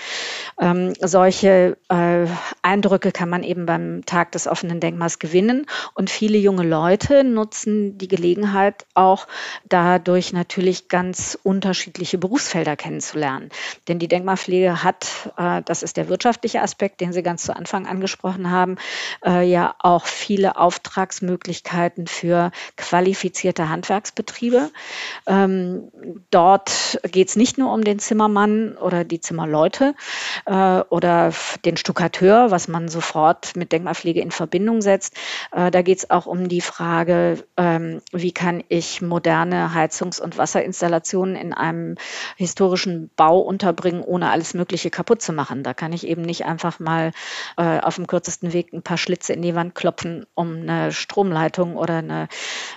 Ähm, 0.61 0.95
solche 1.01 1.77
äh, 1.89 2.27
Eindrücke 2.63 3.13
kann 3.13 3.29
man 3.29 3.43
eben 3.43 3.67
beim 3.67 4.05
Tag 4.07 4.33
des 4.33 4.47
offenen 4.47 4.81
Denkmals 4.81 5.19
gewinnen. 5.19 5.67
Und 5.95 6.11
viele 6.11 6.39
junge 6.39 6.63
Leute 6.63 7.25
nutzen 7.25 7.99
die 7.99 8.09
Gelegenheit 8.09 8.87
auch 8.95 9.27
dadurch 9.69 10.33
natürlich 10.33 10.89
ganz 10.89 11.39
unterschiedliche 11.43 12.19
Berufsfelder 12.19 12.77
kennenzulernen. 12.77 13.51
Denn 13.89 13.99
die 13.99 14.09
Denkmalpflege 14.09 14.83
hat, 14.83 15.33
äh, 15.37 15.63
das 15.65 15.83
ist 15.83 15.97
der 15.97 16.09
wirtschaftliche 16.09 16.63
Aspekt, 16.63 17.01
den 17.01 17.13
Sie 17.13 17.23
ganz 17.23 17.45
zu 17.45 17.55
Anfang 17.55 17.87
angesprochen 17.87 18.51
haben, 18.51 18.77
äh, 19.25 19.49
ja 19.49 19.75
auch 19.79 20.07
viele 20.07 20.57
Auftragsmöglichkeiten 20.57 22.07
für 22.07 22.51
qualifizierte 22.77 23.69
Handwerksbetriebe. 23.69 24.71
Ähm, 25.27 25.91
dort 26.31 26.94
geht 27.03 27.29
es 27.29 27.37
nicht 27.37 27.59
nur 27.59 27.73
um 27.73 27.85
den 27.85 27.99
Zimmermann 27.99 28.77
oder 28.77 29.05
die 29.05 29.21
Zimmerleute 29.21 29.95
äh, 30.47 30.81
oder 30.89 31.33
den 31.65 31.77
Stuckateur, 31.77 32.51
was 32.51 32.69
man 32.69 32.89
sofort 32.89 33.57
mit 33.57 33.73
Denkmalpflege 33.73 34.21
in 34.21 34.31
Verbindung 34.31 34.83
setzt. 34.83 35.17
Äh, 35.53 35.71
da 35.71 35.83
geht 35.83 35.99
es 35.99 36.11
auch 36.11 36.27
um 36.27 36.49
die 36.49 36.61
Frage, 36.61 37.45
ähm, 37.57 38.01
wie 38.13 38.33
kann 38.33 38.63
ich 38.69 39.03
moderne 39.03 39.75
Heizungs- 39.75 40.21
und 40.21 40.39
Wasserinstallationen 40.39 41.37
in 41.37 41.53
einem 41.53 41.97
historischen 42.37 43.11
Bau 43.17 43.41
unterbringen, 43.41 44.03
ohne 44.03 44.31
alles 44.31 44.55
Mögliche 44.55 44.91
kaputt 44.91 45.23
zu 45.23 45.33
machen. 45.33 45.63
Da 45.63 45.75
kann 45.75 45.93
ich 45.93 46.07
eben 46.07 46.23
nicht 46.23 46.45
einfach 46.45 46.81
mal 46.81 47.13
äh, 47.57 47.81
auf 47.81 47.97
dem 47.97 48.07
kürzesten 48.07 48.53
Weg 48.53 48.73
ein 48.73 48.83
paar 48.83 48.99
Schlitze 48.99 49.33
in 49.33 49.43
die 49.43 49.55
Wand 49.55 49.75
klopfen, 49.75 50.27
um 50.35 50.63
eine 50.63 50.93
Stromleitung 50.93 51.77
oder 51.77 51.99
eine 51.99 52.29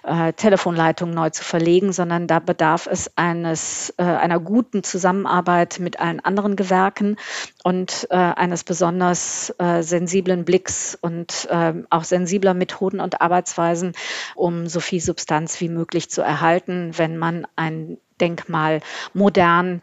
äh, 0.03 0.33
Telefonleitung 0.33 1.11
neu 1.11 1.29
zu 1.29 1.43
verlegen, 1.43 1.91
sondern 1.91 2.27
da 2.27 2.39
bedarf 2.39 2.87
es 2.89 3.11
eines 3.15 3.93
äh, 3.97 4.03
einer 4.09 4.39
guten 4.39 4.83
Zusammenarbeit 4.83 5.79
mit 5.79 5.99
allen 5.99 6.19
anderen 6.19 6.55
Gewerken 6.55 7.17
und 7.63 8.07
äh, 8.09 8.15
eines 8.15 8.63
besonders 8.63 9.53
äh, 9.59 9.81
sensiblen 9.81 10.45
Blicks 10.45 10.97
und 10.99 11.47
äh, 11.49 11.73
auch 11.89 12.03
sensibler 12.03 12.53
Methoden 12.53 12.99
und 12.99 13.21
Arbeitsweisen, 13.21 13.93
um 14.35 14.67
so 14.67 14.79
viel 14.79 15.01
Substanz 15.01 15.59
wie 15.61 15.69
möglich 15.69 16.09
zu 16.09 16.21
erhalten, 16.21 16.91
wenn 16.97 17.17
man 17.17 17.47
ein 17.55 17.97
Denkmal 18.19 18.81
modern 19.13 19.81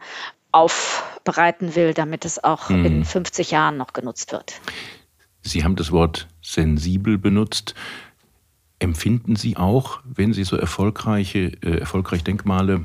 aufbereiten 0.51 1.75
will, 1.75 1.93
damit 1.93 2.25
es 2.25 2.43
auch 2.43 2.69
hm. 2.69 2.85
in 2.85 3.05
50 3.05 3.51
Jahren 3.51 3.77
noch 3.77 3.93
genutzt 3.93 4.31
wird. 4.31 4.61
Sie 5.41 5.63
haben 5.63 5.75
das 5.75 5.91
Wort 5.91 6.27
sensibel 6.41 7.17
benutzt. 7.17 7.75
Empfinden 8.79 9.35
Sie 9.35 9.57
auch, 9.57 9.99
wenn 10.03 10.33
Sie 10.33 10.43
so 10.43 10.55
erfolgreiche, 10.55 11.51
äh, 11.61 11.77
erfolgreich 11.79 12.23
Denkmale 12.23 12.83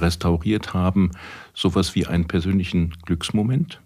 restauriert 0.00 0.74
haben, 0.74 1.10
sowas 1.54 1.94
wie 1.94 2.06
einen 2.06 2.26
persönlichen 2.26 2.94
Glücksmoment? 3.04 3.80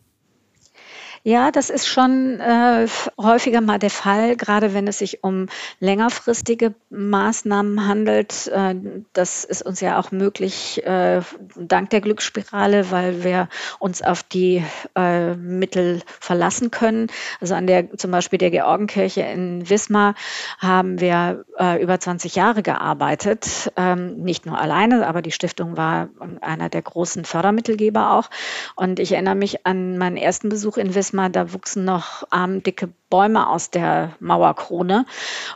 Ja, 1.29 1.51
das 1.51 1.69
ist 1.69 1.87
schon 1.87 2.41
äh, 2.41 2.87
häufiger 3.19 3.61
mal 3.61 3.79
der 3.79 3.91
Fall, 3.91 4.35
gerade 4.35 4.73
wenn 4.73 4.87
es 4.87 4.97
sich 4.97 5.23
um 5.23 5.49
längerfristige 5.79 6.73
Maßnahmen 6.89 7.87
handelt. 7.87 8.47
Äh, 8.47 8.77
das 9.13 9.45
ist 9.45 9.61
uns 9.61 9.83
ja 9.83 10.01
auch 10.01 10.11
möglich 10.11 10.83
äh, 10.87 11.21
dank 11.55 11.91
der 11.91 12.01
Glücksspirale, 12.01 12.91
weil 12.91 13.25
wir 13.25 13.51
uns 13.79 14.01
auf 14.01 14.23
die 14.23 14.65
äh, 14.97 15.35
Mittel 15.35 16.01
verlassen 16.19 16.71
können. 16.71 17.09
Also 17.43 17.55
an 17.55 17.67
der 17.67 17.95
zum 17.99 18.11
Beispiel 18.11 18.39
der 18.39 18.51
Georgenkirche 18.51 19.21
in 19.21 19.69
Wismar 19.69 20.15
haben 20.59 20.99
wir 20.99 21.45
äh, 21.59 21.83
über 21.83 22.01
20 22.01 22.37
Jahre 22.37 22.63
gearbeitet. 22.63 23.71
Ähm, 23.77 24.23
nicht 24.23 24.47
nur 24.47 24.59
alleine, 24.59 25.07
aber 25.07 25.21
die 25.21 25.33
Stiftung 25.33 25.77
war 25.77 26.09
einer 26.41 26.71
der 26.71 26.81
großen 26.81 27.27
Fördermittelgeber 27.27 28.13
auch. 28.15 28.31
Und 28.77 28.99
ich 28.99 29.13
erinnere 29.13 29.35
mich 29.35 29.67
an 29.67 29.99
meinen 29.99 30.17
ersten 30.17 30.49
Besuch 30.49 30.79
in 30.79 30.95
Wismar 30.95 31.18
Mal, 31.19 31.31
da 31.31 31.53
wuchsen 31.53 31.85
noch 31.85 32.23
armdicke 32.31 32.89
Bäume 33.11 33.49
aus 33.49 33.71
der 33.71 34.15
Mauerkrone. 34.21 35.05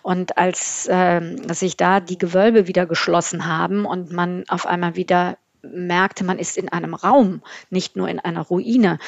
Und 0.02 0.37
als 0.37 0.88
äh, 0.88 1.21
sich 1.52 1.76
da 1.76 2.00
die 2.00 2.19
Gewölbe 2.19 2.66
wieder 2.66 2.85
geschlossen 2.85 3.47
haben 3.47 3.85
und 3.85 4.11
man 4.11 4.42
auf 4.49 4.66
einmal 4.66 4.97
wieder 4.97 5.38
merkte, 5.62 6.25
man 6.25 6.40
ist 6.40 6.57
in 6.57 6.69
einem 6.69 6.95
Raum, 6.95 7.42
nicht 7.71 7.95
nur 7.95 8.09
in 8.09 8.19
einer 8.19 8.40
Ruine, 8.40 8.99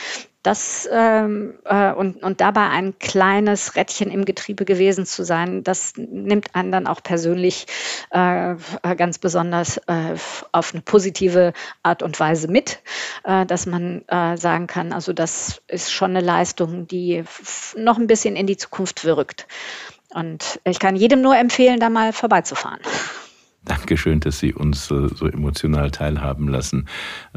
das 0.45 0.87
ähm, 0.93 1.55
äh, 1.65 1.93
und, 1.93 2.23
und 2.23 2.41
dabei 2.43 2.69
ein 2.69 2.99
kleines 2.99 3.77
Rädchen 3.77 4.11
im 4.11 4.27
Getriebe 4.27 4.67
gewesen 4.67 5.07
zu 5.07 5.25
sein, 5.25 5.65
das 5.65 5.95
nimmt 5.97 6.55
einen 6.55 6.71
dann 6.71 6.87
auch 6.87 7.03
persönlich 7.03 7.67
äh, 8.11 8.55
ganz 8.97 9.19
besonders 9.19 9.79
äh, 9.87 10.15
auf 10.53 10.75
eine 10.75 10.83
positive 10.83 11.55
Art 11.83 12.03
und 12.03 12.21
Weise 12.21 12.49
mit, 12.49 12.83
äh, 13.25 13.47
dass 13.47 13.65
man 13.65 14.07
äh, 14.09 14.37
sagen 14.37 14.67
kann, 14.67 14.93
also 14.93 15.15
das 15.15 15.63
ist 15.67 15.91
schon 15.91 16.11
eine 16.11 16.21
Leistung, 16.21 16.87
die 16.87 17.25
noch 17.77 17.97
ein 17.97 18.07
bisschen 18.07 18.37
in 18.37 18.47
die 18.47 18.59
Zukunft 18.59 19.05
wirkt. 19.05 19.47
Und 20.11 20.61
ich 20.65 20.79
kann 20.79 20.95
jedem 20.95 21.23
nur 21.23 21.37
empfehlen, 21.37 21.81
da 21.81 21.89
mal 21.89 22.13
vorbeizufahren. 22.13 22.81
Dankeschön, 23.65 24.21
dass 24.21 24.39
Sie 24.39 24.53
uns 24.53 24.87
so 24.87 25.27
emotional 25.27 25.91
teilhaben 25.91 26.49
lassen 26.49 26.87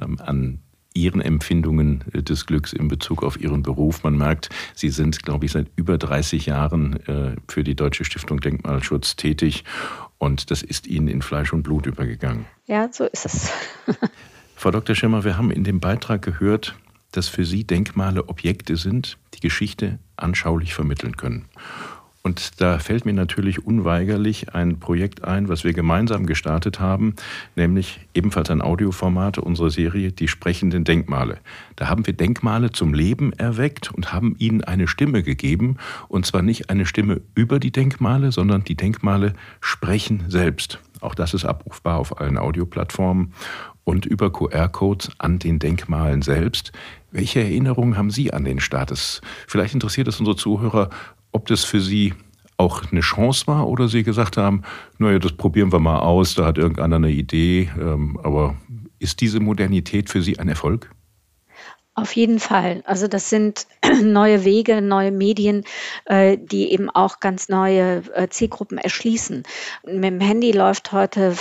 ähm, 0.02 0.20
an 0.20 0.60
Ihren 0.98 1.22
Empfindungen 1.22 2.04
äh, 2.14 2.24
des 2.24 2.46
Glücks 2.46 2.74
in 2.74 2.88
Bezug 2.88 3.24
auf 3.24 3.40
Ihren 3.40 3.64
Beruf. 3.64 4.04
Man 4.04 4.18
merkt, 4.18 4.50
Sie 4.74 4.90
sind, 4.90 5.24
glaube 5.24 5.46
ich, 5.46 5.52
seit 5.52 5.68
über 5.76 5.98
30 5.98 6.46
Jahren 6.48 7.06
äh, 7.08 7.36
für 7.48 7.64
die 7.64 7.76
Deutsche 7.76 8.06
Stiftung 8.06 8.40
Denkmalschutz 8.40 9.16
tätig 9.16 9.64
und 10.18 10.52
das 10.52 10.64
ist 10.64 10.88
Ihnen 10.88 11.08
in 11.08 11.22
Fleisch 11.22 11.54
und 11.54 11.64
Blut 11.64 11.86
übergegangen. 11.86 12.46
Ja, 12.66 12.90
so 12.92 13.06
ist 13.06 13.26
es. 13.26 13.52
Frau 14.56 14.72
Dr. 14.72 14.96
Schimmer, 14.96 15.24
wir 15.24 15.38
haben 15.38 15.52
in 15.52 15.64
dem 15.64 15.80
Beitrag 15.80 16.24
gehört, 16.24 16.76
dass 17.12 17.28
für 17.28 17.46
Sie 17.46 17.64
Denkmale 17.64 18.28
Objekte 18.28 18.76
sind, 18.76 19.18
die 19.36 19.40
Geschichte 19.40 20.00
anschaulich 20.16 20.74
vermitteln 20.74 21.16
können. 21.16 21.46
Und 22.24 22.60
da 22.62 22.80
fällt 22.80 23.06
mir 23.06 23.14
natürlich 23.14 23.66
unweigerlich 23.66 24.54
ein 24.54 24.80
Projekt 24.80 25.24
ein, 25.24 25.48
was 25.48 25.64
wir 25.64 25.74
gemeinsam 25.74 26.26
gestartet 26.26 26.80
haben, 26.80 27.16
nämlich 27.56 28.02
ebenfalls 28.14 28.50
ein 28.50 28.62
Audioformat 28.62 29.38
unserer 29.38 29.70
Serie 29.70 30.12
Die 30.12 30.28
sprechenden 30.28 30.84
Denkmale. 30.84 31.38
Da 31.78 31.88
haben 31.88 32.06
wir 32.06 32.14
Denkmale 32.14 32.72
zum 32.72 32.94
Leben 32.94 33.32
erweckt 33.34 33.94
und 33.94 34.12
haben 34.12 34.36
ihnen 34.40 34.64
eine 34.64 34.88
Stimme 34.88 35.24
gegeben. 35.24 35.78
Und 36.10 36.26
zwar 36.26 36.42
nicht 36.42 36.70
eine 36.70 36.86
Stimme 36.86 37.22
über 37.34 37.60
die 37.60 37.72
Denkmale, 37.72 38.32
sondern 38.32 38.64
die 38.64 38.76
Denkmale 38.76 39.34
sprechen 39.62 40.26
selbst. 40.28 40.80
Auch 41.00 41.16
das 41.16 41.34
ist 41.34 41.46
abrufbar 41.46 41.98
auf 41.98 42.20
allen 42.20 42.38
Audioplattformen 42.38 43.34
und 43.84 44.06
über 44.06 44.34
QR-Codes 44.34 45.12
an 45.18 45.40
den 45.40 45.60
Denkmalen 45.60 46.22
selbst. 46.22 46.74
Welche 47.12 47.40
Erinnerungen 47.40 47.96
haben 47.96 48.12
Sie 48.12 48.34
an 48.34 48.44
den 48.44 48.60
Start? 48.60 49.22
Vielleicht 49.48 49.74
interessiert 49.74 50.10
es 50.10 50.20
unsere 50.20 50.36
Zuhörer, 50.36 50.90
ob 51.32 51.48
das 51.48 51.64
für 51.64 51.82
Sie 51.82 52.14
auch 52.58 52.92
eine 52.92 53.02
Chance 53.02 53.46
war 53.48 53.68
oder 53.68 53.88
Sie 53.88 54.04
gesagt 54.04 54.38
haben, 54.38 54.64
naja, 54.98 55.20
das 55.20 55.34
probieren 55.34 55.72
wir 55.72 55.80
mal 55.80 56.00
aus, 56.00 56.34
da 56.36 56.46
hat 56.46 56.58
irgendeiner 56.58 56.96
eine 56.96 57.12
Idee, 57.12 57.70
ähm, 57.80 58.20
aber 58.24 58.56
Ist 59.00 59.22
diese 59.22 59.40
Modernität 59.40 60.10
für 60.10 60.24
Sie 60.24 60.40
ein 60.40 60.50
Erfolg? 60.50 60.90
Auf 61.98 62.16
jeden 62.16 62.40
Fall. 62.40 62.84
Also 62.86 63.08
das 63.08 63.28
sind 63.32 63.66
neue 64.04 64.46
Wege, 64.46 64.84
neue 64.84 65.12
Medien, 65.12 65.64
äh, 66.06 66.38
die 66.38 66.72
eben 66.72 66.92
auch 66.92 67.20
ganz 67.20 67.50
neue 67.50 68.04
äh, 68.14 68.30
Zielgruppen 68.30 68.78
erschließen. 68.78 69.42
Mit 69.84 70.04
dem 70.04 70.20
Handy 70.20 70.52
läuft 70.52 70.92
heute 70.92 71.36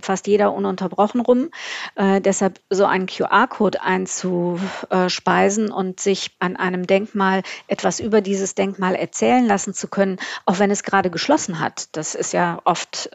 fast 0.00 0.26
jeder 0.26 0.54
ununterbrochen 0.54 1.20
rum. 1.20 1.50
Äh, 1.94 2.22
deshalb 2.22 2.58
so 2.70 2.86
einen 2.86 3.04
QR-Code 3.04 3.82
einzuspeisen 3.82 5.70
und 5.70 6.00
sich 6.00 6.30
an 6.38 6.56
einem 6.56 6.86
Denkmal 6.86 7.42
etwas 7.66 8.00
über 8.00 8.22
dieses 8.22 8.54
Denkmal 8.54 8.94
erzählen 8.94 9.44
lassen 9.44 9.74
zu 9.74 9.88
können, 9.88 10.16
auch 10.46 10.58
wenn 10.58 10.70
es 10.70 10.84
gerade 10.84 11.10
geschlossen 11.10 11.60
hat. 11.60 11.94
Das 11.94 12.14
ist 12.14 12.32
ja 12.32 12.62
oft 12.64 13.10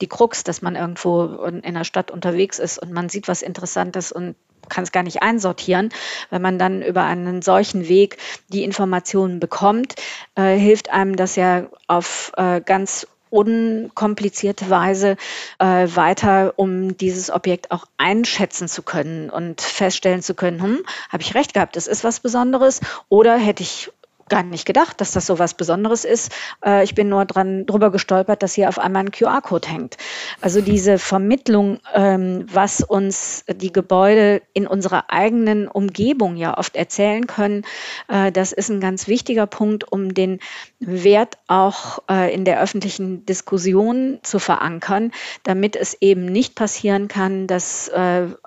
die 0.00 0.06
Krux, 0.06 0.44
dass 0.44 0.62
man 0.62 0.76
irgendwo 0.76 1.24
in 1.44 1.74
der 1.74 1.84
Stadt 1.84 2.10
unterwegs 2.10 2.58
ist 2.58 2.78
und 2.78 2.92
man 2.92 3.08
sieht 3.08 3.28
was 3.28 3.42
Interessantes 3.42 4.12
und 4.12 4.34
kann 4.68 4.84
es 4.84 4.92
gar 4.92 5.02
nicht 5.02 5.22
einsortieren. 5.22 5.90
Wenn 6.30 6.42
man 6.42 6.58
dann 6.58 6.82
über 6.82 7.04
einen 7.04 7.42
solchen 7.42 7.88
Weg 7.88 8.18
die 8.48 8.64
Informationen 8.64 9.40
bekommt, 9.40 9.94
äh, 10.34 10.56
hilft 10.56 10.90
einem 10.90 11.16
das 11.16 11.36
ja 11.36 11.66
auf 11.86 12.32
äh, 12.36 12.60
ganz 12.60 13.06
unkomplizierte 13.30 14.70
Weise 14.70 15.16
äh, 15.58 15.86
weiter, 15.94 16.54
um 16.56 16.96
dieses 16.96 17.30
Objekt 17.30 17.70
auch 17.70 17.84
einschätzen 17.96 18.68
zu 18.68 18.82
können 18.82 19.30
und 19.30 19.60
feststellen 19.60 20.22
zu 20.22 20.34
können, 20.34 20.62
hm, 20.62 20.78
habe 21.10 21.22
ich 21.22 21.34
recht 21.34 21.54
gehabt, 21.54 21.76
das 21.76 21.86
ist 21.86 22.04
was 22.04 22.20
Besonderes 22.20 22.80
oder 23.08 23.36
hätte 23.36 23.62
ich 23.62 23.90
gar 24.28 24.42
nicht 24.42 24.66
gedacht, 24.66 25.00
dass 25.00 25.12
das 25.12 25.26
so 25.26 25.38
was 25.38 25.54
Besonderes 25.54 26.04
ist. 26.04 26.32
Äh, 26.64 26.84
ich 26.84 26.94
bin 26.94 27.08
nur 27.08 27.24
dran 27.24 27.66
drüber 27.66 27.90
gestolpert, 27.90 28.42
dass 28.42 28.54
hier 28.54 28.68
auf 28.68 28.78
einmal 28.78 29.04
ein 29.04 29.10
QR-Code 29.10 29.68
hängt. 29.68 29.96
Also 30.40 30.60
diese 30.60 30.98
Vermittlung, 30.98 31.80
ähm, 31.94 32.46
was 32.52 32.82
uns 32.82 33.44
die 33.48 33.72
Gebäude 33.72 34.42
in 34.52 34.66
unserer 34.66 35.10
eigenen 35.10 35.68
Umgebung 35.68 36.36
ja 36.36 36.56
oft 36.56 36.76
erzählen 36.76 37.26
können, 37.26 37.64
äh, 38.08 38.32
das 38.32 38.52
ist 38.52 38.70
ein 38.70 38.80
ganz 38.80 39.08
wichtiger 39.08 39.46
Punkt, 39.46 39.90
um 39.90 40.14
den 40.14 40.40
Wert 40.80 41.38
auch 41.46 42.00
äh, 42.10 42.32
in 42.32 42.44
der 42.44 42.60
öffentlichen 42.60 43.26
Diskussion 43.26 44.18
zu 44.22 44.38
verankern, 44.38 45.12
damit 45.42 45.76
es 45.76 45.96
eben 46.00 46.26
nicht 46.26 46.54
passieren 46.54 47.08
kann, 47.08 47.46
dass 47.46 47.90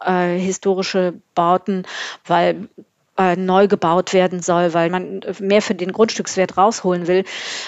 historische 0.01 1.13
Bauten, 1.33 1.83
weil 2.25 2.69
äh, 3.21 3.35
neu 3.35 3.67
gebaut 3.67 4.13
werden 4.13 4.41
soll, 4.41 4.73
weil 4.73 4.89
man 4.89 5.21
mehr 5.39 5.61
für 5.61 5.75
den 5.75 5.91
Grundstückswert 5.91 6.57
rausholen 6.57 7.07
will, 7.07 7.23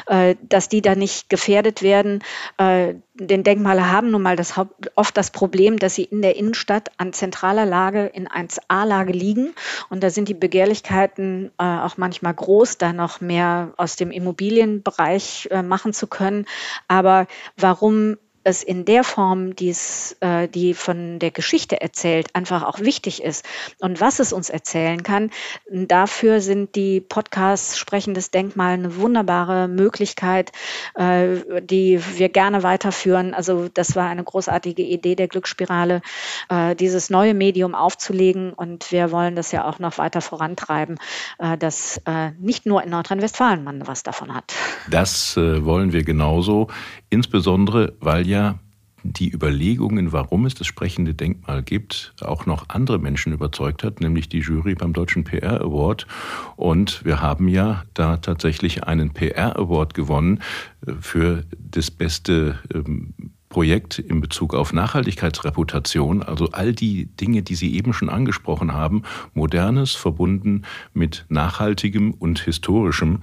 äh, 0.07 0.36
dass 0.41 0.67
die 0.67 0.81
da 0.81 0.95
nicht 0.95 1.29
gefährdet 1.29 1.83
werden. 1.83 2.24
Äh, 2.57 2.95
denn 3.13 3.43
Denkmale 3.43 3.91
haben 3.91 4.10
nun 4.10 4.24
mal 4.24 4.36
das, 4.36 4.53
oft 4.95 5.15
das 5.15 5.29
Problem, 5.29 5.77
dass 5.77 5.93
sie 5.93 6.05
in 6.05 6.24
der 6.24 6.36
Innenstadt 6.36 6.89
an 6.98 7.13
zentraler 7.13 7.65
Lage 7.65 8.05
in 8.07 8.27
1a-Lage 8.27 9.13
liegen. 9.13 9.53
Und 9.89 10.01
da 10.01 10.10
sind 10.10 10.27
die 10.27 10.33
Begehrlichkeiten 10.33 11.51
äh, 11.60 11.63
auch 11.63 11.98
manchmal 11.98 12.33
groß, 12.33 12.79
da 12.79 12.91
noch 12.91 13.22
mehr 13.22 13.74
aus 13.77 13.95
dem 13.95 14.10
Immobilienbereich 14.10 15.50
äh, 15.51 15.62
machen 15.62 15.93
zu 15.93 16.07
können. 16.07 16.45
Aber 16.88 17.27
warum 17.57 18.17
es 18.43 18.63
in 18.63 18.85
der 18.85 19.03
Form, 19.03 19.55
die's, 19.55 20.17
äh, 20.19 20.47
die 20.47 20.73
von 20.73 21.19
der 21.19 21.31
Geschichte 21.31 21.81
erzählt, 21.81 22.27
einfach 22.33 22.63
auch 22.63 22.79
wichtig 22.79 23.23
ist 23.23 23.45
und 23.79 24.01
was 24.01 24.19
es 24.19 24.33
uns 24.33 24.50
erzählen 24.50 25.03
kann. 25.03 25.31
Dafür 25.69 26.41
sind 26.41 26.75
die 26.75 27.00
Podcasts 27.01 27.77
Sprechendes 27.77 28.31
Denkmal 28.31 28.73
eine 28.73 28.97
wunderbare 28.97 29.67
Möglichkeit, 29.67 30.51
äh, 30.95 31.62
die 31.62 32.01
wir 32.15 32.29
gerne 32.29 32.63
weiterführen. 32.63 33.33
Also 33.33 33.69
das 33.73 33.95
war 33.95 34.09
eine 34.09 34.23
großartige 34.23 34.83
Idee 34.83 35.15
der 35.15 35.27
Glücksspirale, 35.27 36.01
äh, 36.50 36.75
dieses 36.75 37.09
neue 37.09 37.33
Medium 37.33 37.75
aufzulegen 37.75 38.53
und 38.53 38.91
wir 38.91 39.12
wollen 39.12 39.35
das 39.35 39.51
ja 39.51 39.65
auch 39.65 39.79
noch 39.79 39.97
weiter 39.97 40.21
vorantreiben, 40.21 40.97
äh, 41.39 41.57
dass 41.57 42.01
äh, 42.05 42.31
nicht 42.39 42.65
nur 42.65 42.83
in 42.83 42.89
Nordrhein-Westfalen 42.89 43.63
man 43.63 43.88
was 43.88 44.03
davon 44.03 44.35
hat. 44.35 44.53
Das 44.89 45.38
äh, 45.38 45.63
wollen 45.63 45.93
wir 45.93 46.03
genauso, 46.03 46.67
insbesondere 47.09 47.94
weil 48.00 48.27
ja 48.27 48.32
ja 48.33 48.59
die 49.03 49.31
Überlegungen, 49.31 50.13
warum 50.13 50.46
es 50.46 50.55
das 50.55 50.67
sprechende 50.67 51.13
Denkmal 51.13 51.61
gibt, 51.61 52.13
auch 52.22 52.46
noch 52.46 52.69
andere 52.69 53.00
Menschen 53.00 53.33
überzeugt 53.33 53.83
hat, 53.83 54.00
nämlich 54.00 54.29
die 54.29 54.39
Jury 54.39 54.75
beim 54.75 54.93
Deutschen 54.93 55.25
PR 55.25 55.61
Award. 55.61 56.07
Und 56.55 57.03
wir 57.03 57.22
haben 57.22 57.48
ja 57.50 57.83
da 57.93 58.17
tatsächlich 58.17 58.85
einen 58.85 59.11
PR 59.11 59.57
Award 59.57 59.93
gewonnen 59.93 60.41
äh, 60.85 60.93
für 61.00 61.43
das 61.59 61.91
beste 61.91 62.59
ähm, 62.74 63.13
Projekt 63.50 64.00
in 64.00 64.19
Bezug 64.19 64.55
auf 64.55 64.74
Nachhaltigkeitsreputation, 64.74 66.24
also 66.24 66.50
all 66.53 66.74
die 66.74 67.05
Dinge, 67.05 67.43
die 67.43 67.53
Sie 67.53 67.75
eben 67.75 67.93
schon 67.93 68.09
angesprochen 68.09 68.74
haben, 68.74 69.03
modernes 69.35 69.93
verbunden 69.93 70.63
mit 70.93 71.25
nachhaltigem 71.29 72.15
und 72.15 72.39
historischem. 72.39 73.19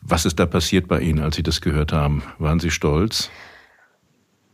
Was 0.00 0.24
ist 0.24 0.40
da 0.40 0.46
passiert 0.46 0.88
bei 0.88 1.00
Ihnen, 1.00 1.20
als 1.20 1.36
Sie 1.36 1.44
das 1.44 1.60
gehört 1.60 1.92
haben? 1.92 2.22
Waren 2.38 2.58
Sie 2.58 2.72
stolz? 2.72 3.30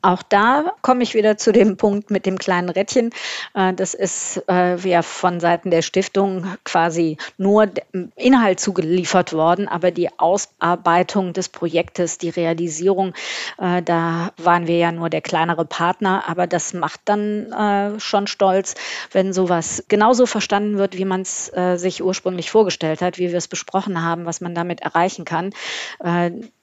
Auch 0.05 0.23
da 0.23 0.75
komme 0.83 1.03
ich 1.03 1.14
wieder 1.14 1.38
zu 1.38 1.51
dem 1.51 1.79
Punkt 1.79 2.11
mit 2.11 2.27
dem 2.27 2.37
kleinen 2.37 2.69
Rädchen. 2.69 3.09
Äh, 3.55 3.73
das 3.73 3.95
ist 3.95 4.43
äh, 4.51 4.77
ja 4.77 5.01
von 5.01 5.40
Seiten 5.40 5.71
der 5.71 5.81
Stiftung 5.81 6.47
quasi 6.62 7.17
nur 7.38 7.71
Inhalt 8.14 8.61
zugeliefert 8.61 9.33
worden, 9.33 9.67
aber 9.67 9.93
die 9.93 10.11
Ausarbeitung 10.19 11.33
des 11.33 11.49
Projektes, 11.49 12.19
die 12.19 12.29
Realisierung, 12.29 13.14
äh, 13.57 13.81
da 13.81 14.33
waren 14.37 14.67
wir 14.67 14.77
ja 14.77 14.93
nur 14.93 15.09
der 15.09 15.23
kleinere 15.23 15.64
Partner, 15.64 16.25
aber 16.27 16.47
das 16.47 16.75
macht 16.75 17.01
dann 17.07 17.95
schon 17.99 18.27
stolz, 18.27 18.75
wenn 19.12 19.33
sowas 19.33 19.85
genauso 19.88 20.27
verstanden 20.27 20.77
wird, 20.77 20.99
wie 20.99 21.05
man 21.05 21.23
es 21.23 21.51
sich 21.77 22.03
ursprünglich 22.03 22.51
vorgestellt 22.51 23.01
hat, 23.01 23.19
wie 23.19 23.31
wir 23.31 23.38
es 23.38 23.49
besprochen 23.49 24.03
haben, 24.03 24.27
was 24.27 24.40
man 24.40 24.55
damit 24.55 24.81
erreichen 24.81 25.25
kann. 25.25 25.53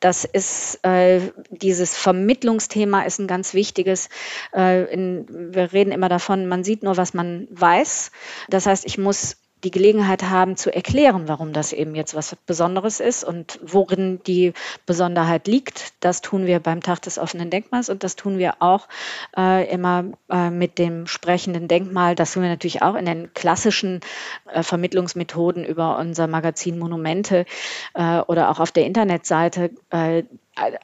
Das 0.02 0.26
ist 0.26 0.80
dieses 1.52 1.96
Vermittlungsthema 1.96 3.04
ist 3.04 3.20
ein 3.20 3.28
ganz 3.28 3.54
wichtiges. 3.54 4.10
Äh, 4.54 4.92
in, 4.92 5.54
wir 5.54 5.72
reden 5.72 5.92
immer 5.92 6.10
davon, 6.10 6.48
man 6.48 6.64
sieht 6.64 6.84
nur, 6.84 6.98
was 6.98 7.14
man 7.14 7.48
weiß. 7.52 8.12
Das 8.50 8.66
heißt, 8.66 8.86
ich 8.86 8.98
muss 8.98 9.38
die 9.64 9.72
Gelegenheit 9.72 10.24
haben 10.24 10.56
zu 10.58 10.74
erklären, 10.74 11.28
warum 11.28 11.54
das 11.54 11.74
eben 11.74 11.96
jetzt 11.96 12.16
was 12.16 12.36
Besonderes 12.46 13.00
ist 13.00 13.24
und 13.24 13.60
worin 13.64 14.22
die 14.26 14.54
Besonderheit 14.86 15.48
liegt. 15.48 15.94
Das 16.00 16.22
tun 16.22 16.46
wir 16.46 16.60
beim 16.60 16.82
Tag 16.82 17.02
des 17.02 17.18
offenen 17.18 17.50
Denkmals 17.50 17.90
und 17.90 18.04
das 18.04 18.16
tun 18.16 18.38
wir 18.38 18.56
auch 18.60 18.88
äh, 19.38 19.72
immer 19.72 20.06
äh, 20.30 20.50
mit 20.50 20.78
dem 20.78 21.08
sprechenden 21.08 21.68
Denkmal. 21.68 22.16
Das 22.16 22.34
tun 22.34 22.44
wir 22.44 22.50
natürlich 22.50 22.82
auch 22.82 22.96
in 22.96 23.06
den 23.06 23.34
klassischen 23.34 24.02
äh, 24.52 24.64
Vermittlungsmethoden 24.64 25.64
über 25.64 25.98
unser 25.98 26.28
Magazin 26.28 26.80
Monumente 26.80 27.46
äh, 27.94 28.20
oder 28.20 28.50
auch 28.50 28.60
auf 28.60 28.72
der 28.72 28.86
Internetseite. 28.86 29.72
Äh, 29.90 30.24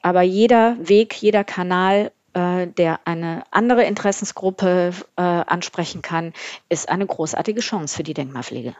aber 0.01 0.21
jeder 0.21 0.77
Weg, 0.79 1.13
jeder 1.21 1.43
Kanal 1.43 2.11
äh, 2.37 2.67
der 2.67 2.99
eine 3.07 3.43
andere 3.51 3.83
Interessensgruppe 3.83 4.93
äh, 5.15 5.21
ansprechen 5.21 6.01
kann, 6.03 6.33
ist 6.69 6.87
eine 6.87 7.07
großartige 7.07 7.61
Chance 7.61 7.95
für 7.97 8.03
die 8.03 8.13
Denkmalpflege. 8.13 8.75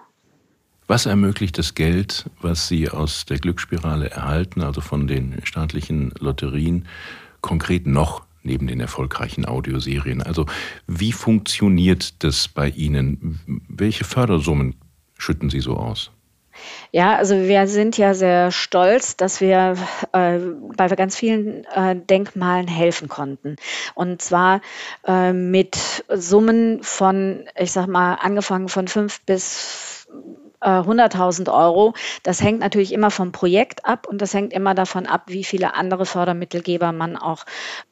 Was 0.86 1.06
ermöglicht 1.06 1.58
das 1.58 1.74
Geld, 1.74 2.30
was 2.40 2.68
Sie 2.68 2.90
aus 2.90 3.26
der 3.26 3.40
Glücksspirale 3.40 4.10
erhalten, 4.12 4.62
also 4.62 4.80
von 4.80 5.08
den 5.08 5.42
staatlichen 5.44 6.14
Lotterien, 6.20 6.88
konkret 7.42 7.88
noch 7.88 8.24
neben 8.44 8.68
den 8.68 8.80
erfolgreichen 8.80 9.46
Audioserien? 9.46 10.22
Also 10.22 10.46
wie 10.86 11.12
funktioniert 11.12 12.24
das 12.24 12.48
bei 12.48 12.70
Ihnen? 12.70 13.40
Welche 13.68 14.06
Fördersummen 14.06 14.76
schütten 15.18 15.50
Sie 15.50 15.60
so 15.60 15.76
aus? 15.76 16.12
Ja, 16.92 17.16
also 17.16 17.36
wir 17.36 17.68
sind 17.68 17.98
ja 17.98 18.14
sehr 18.14 18.52
stolz, 18.52 19.18
dass 19.18 19.42
wir 19.42 19.76
äh, 20.14 20.40
bei 20.76 20.88
ganz 20.88 21.16
vielen 21.16 21.66
äh, 21.66 21.96
Denkmalen 21.96 22.68
helfen 22.68 23.08
konnten. 23.08 23.58
Und 23.96 24.22
zwar 24.22 24.62
äh, 25.06 25.34
mit 25.34 26.06
Summen 26.10 26.84
von, 26.84 27.46
ich 27.56 27.72
sag 27.72 27.88
mal, 27.88 28.16
angefangen 28.16 28.70
von 28.70 28.88
fünf 28.88 29.22
bis 29.22 30.08
100.000 30.62 31.48
äh, 31.48 31.52
Euro. 31.52 31.94
Das 32.24 32.42
hängt 32.42 32.60
natürlich 32.60 32.94
immer 32.94 33.12
vom 33.12 33.32
Projekt 33.32 33.86
ab 33.86 34.08
und 34.08 34.22
das 34.22 34.34
hängt 34.34 34.54
immer 34.54 34.74
davon 34.74 35.06
ab, 35.06 35.24
wie 35.28 35.44
viele 35.44 35.76
andere 35.76 36.06
Fördermittelgeber 36.06 36.92
man 36.92 37.16
auch 37.16 37.46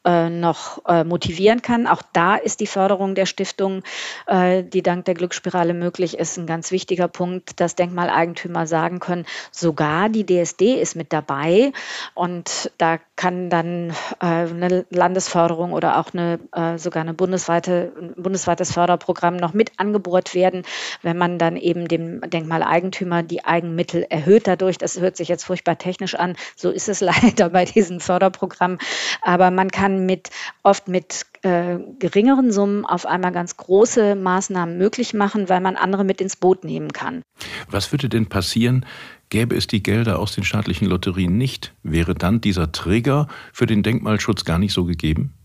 äh, 0.04 0.28
noch 0.28 0.84
äh, 0.86 1.04
motivieren 1.04 1.62
kann. 1.62 1.86
Auch 1.86 2.02
da 2.12 2.36
ist 2.36 2.60
die 2.60 2.66
Förderung 2.66 3.14
der 3.14 3.26
Stiftung, 3.26 3.82
äh, 4.26 4.64
die 4.64 4.82
dank 4.82 5.04
der 5.04 5.14
Glücksspirale 5.14 5.74
möglich 5.74 6.18
ist, 6.18 6.36
ein 6.38 6.46
ganz 6.46 6.72
wichtiger 6.72 7.08
Punkt, 7.08 7.60
dass 7.60 7.76
Denkmaleigentümer 7.76 8.66
sagen 8.66 8.98
können, 8.98 9.26
sogar 9.52 10.08
die 10.08 10.26
DSD 10.26 10.80
ist 10.80 10.96
mit 10.96 11.12
dabei 11.12 11.72
und 12.14 12.72
da 12.78 12.98
kann 13.14 13.48
dann 13.48 13.90
äh, 14.20 14.26
eine 14.26 14.86
Landesförderung 14.90 15.72
oder 15.72 15.98
auch 15.98 16.12
eine, 16.12 16.38
sogar 16.78 17.02
eine 17.02 17.14
bundesweite, 17.14 17.92
ein 17.98 18.14
bundesweites 18.16 18.72
Förderprogramm 18.72 19.36
noch 19.36 19.52
mit 19.52 19.72
angebohrt 19.78 20.34
werden, 20.34 20.62
wenn 21.02 21.16
man 21.16 21.38
dann 21.38 21.56
eben 21.56 21.88
dem 21.88 22.20
Denkmaleigentümer 22.56 23.22
die 23.22 23.44
Eigenmittel 23.44 24.06
erhöht 24.08 24.46
dadurch. 24.46 24.78
Das 24.78 24.98
hört 25.00 25.16
sich 25.16 25.28
jetzt 25.28 25.44
furchtbar 25.44 25.78
technisch 25.78 26.14
an. 26.14 26.36
So 26.56 26.70
ist 26.70 26.88
es 26.88 27.00
leider 27.06 27.50
bei 27.50 27.64
diesen 27.64 28.00
Förderprogrammen. 28.00 28.78
Aber 29.22 29.50
man 29.50 29.70
kann 29.70 30.06
mit 30.06 30.30
oft 30.62 30.88
mit 30.88 31.26
äh, 31.42 31.78
geringeren 31.98 32.52
Summen 32.52 32.84
auf 32.84 33.06
einmal 33.06 33.32
ganz 33.32 33.56
große 33.56 34.14
Maßnahmen 34.14 34.78
möglich 34.78 35.14
machen, 35.14 35.48
weil 35.48 35.60
man 35.60 35.76
andere 35.76 36.04
mit 36.04 36.20
ins 36.20 36.36
Boot 36.36 36.64
nehmen 36.64 36.92
kann. 36.92 37.22
Was 37.70 37.92
würde 37.92 38.08
denn 38.08 38.26
passieren, 38.26 38.86
Gäbe 39.28 39.56
es 39.56 39.66
die 39.66 39.82
Gelder 39.82 40.20
aus 40.20 40.36
den 40.36 40.44
staatlichen 40.44 40.86
Lotterien 40.86 41.36
nicht, 41.36 41.74
wäre 41.82 42.14
dann 42.14 42.40
dieser 42.40 42.70
Trigger 42.70 43.26
für 43.52 43.66
den 43.66 43.82
Denkmalschutz 43.82 44.44
gar 44.44 44.60
nicht 44.60 44.72
so 44.72 44.84
gegeben? 44.84 45.35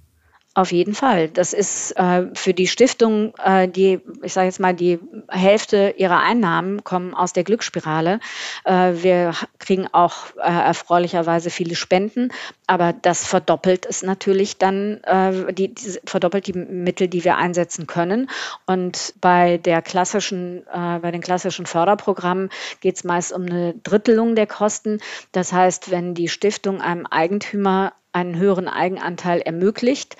Auf 0.53 0.73
jeden 0.73 0.95
Fall. 0.95 1.29
Das 1.29 1.53
ist 1.53 1.91
äh, 1.91 2.25
für 2.33 2.53
die 2.53 2.67
Stiftung, 2.67 3.33
äh, 3.41 3.69
die, 3.69 4.01
ich 4.21 4.33
sage 4.33 4.47
jetzt 4.47 4.59
mal, 4.59 4.73
die 4.73 4.99
Hälfte 5.29 5.95
ihrer 5.97 6.19
Einnahmen 6.19 6.83
kommen 6.83 7.13
aus 7.13 7.31
der 7.31 7.45
Glücksspirale. 7.45 8.19
Äh, 8.65 8.95
wir 8.95 9.33
kriegen 9.59 9.87
auch 9.93 10.35
äh, 10.35 10.41
erfreulicherweise 10.41 11.51
viele 11.51 11.75
Spenden, 11.75 12.33
aber 12.67 12.91
das 12.91 13.25
verdoppelt 13.25 13.85
es 13.85 14.03
natürlich 14.03 14.57
dann, 14.57 15.01
äh, 15.05 15.53
die, 15.53 15.73
die, 15.73 16.01
verdoppelt 16.03 16.47
die 16.47 16.53
Mittel, 16.53 17.07
die 17.07 17.23
wir 17.23 17.37
einsetzen 17.37 17.87
können. 17.87 18.29
Und 18.65 19.13
bei 19.21 19.57
der 19.57 19.81
klassischen, 19.81 20.67
äh, 20.67 20.99
bei 20.99 21.11
den 21.11 21.21
klassischen 21.21 21.65
Förderprogrammen 21.65 22.49
geht 22.81 22.97
es 22.97 23.05
meist 23.05 23.31
um 23.31 23.43
eine 23.43 23.73
Drittelung 23.83 24.35
der 24.35 24.47
Kosten. 24.47 24.99
Das 25.31 25.53
heißt, 25.53 25.91
wenn 25.91 26.13
die 26.13 26.27
Stiftung 26.27 26.81
einem 26.81 27.05
Eigentümer 27.05 27.93
einen 28.13 28.37
höheren 28.37 28.67
Eigenanteil 28.67 29.41
ermöglicht, 29.41 30.17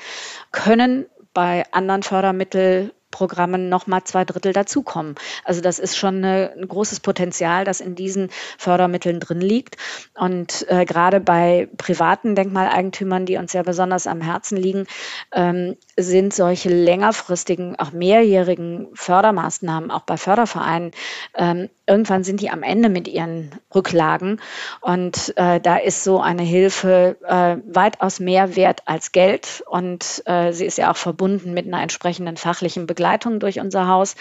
können 0.52 1.06
bei 1.34 1.64
anderen 1.72 2.04
Fördermitteln 2.04 2.92
Programmen 3.12 3.70
nochmal 3.70 4.04
zwei 4.06 4.26
Drittel 4.26 4.54
dazukommen. 4.54 5.16
Also 5.44 5.62
das 5.62 5.78
ist 5.78 5.98
schon 5.98 6.24
ein 6.24 6.68
großes 6.68 7.02
Potenzial, 7.02 7.66
das 7.66 7.82
in 7.82 7.94
diesen 7.94 8.30
Fördermitteln 8.58 9.20
drin 9.20 9.42
liegt. 9.42 9.76
Und 10.16 10.66
äh, 10.70 10.86
gerade 10.86 11.20
bei 11.20 11.70
privaten 11.78 12.34
Denkmaleigentümern, 12.36 13.26
die 13.26 13.38
uns 13.38 13.54
ja 13.54 13.62
besonders 13.64 14.08
am 14.08 14.22
Herzen 14.22 14.58
liegen, 14.58 14.88
ähm, 15.34 15.76
sind 16.04 16.34
solche 16.34 16.70
längerfristigen, 16.70 17.78
auch 17.78 17.92
mehrjährigen 17.92 18.88
Fördermaßnahmen, 18.94 19.92
auch 19.92 20.02
bei 20.02 20.18
Fördervereinen, 20.18 20.92
ähm, 21.36 21.70
irgendwann 21.92 22.24
sind 22.24 22.40
die 22.40 22.50
am 22.50 22.64
Ende 22.64 22.88
mit 22.88 23.08
ihren 23.08 23.52
Rücklagen. 23.76 24.40
Und 24.80 25.34
äh, 25.36 25.60
da 25.60 25.78
ist 25.78 26.04
so 26.04 26.22
eine 26.22 26.44
Hilfe 26.44 27.18
äh, 27.28 27.58
weitaus 27.74 28.20
mehr 28.20 28.56
wert 28.56 28.84
als 28.86 29.12
Geld. 29.12 29.64
Und 29.68 30.24
äh, 30.26 30.54
sie 30.54 30.66
ist 30.66 30.78
ja 30.78 30.92
auch 30.92 30.98
verbunden 30.98 31.54
mit 31.54 31.68
einer 31.68 31.82
entsprechenden 31.82 32.38
fachlichen 32.38 32.88
Begleitung 32.88 33.40
durch 33.40 33.60
unser 33.60 33.88
Haus. 33.88 34.16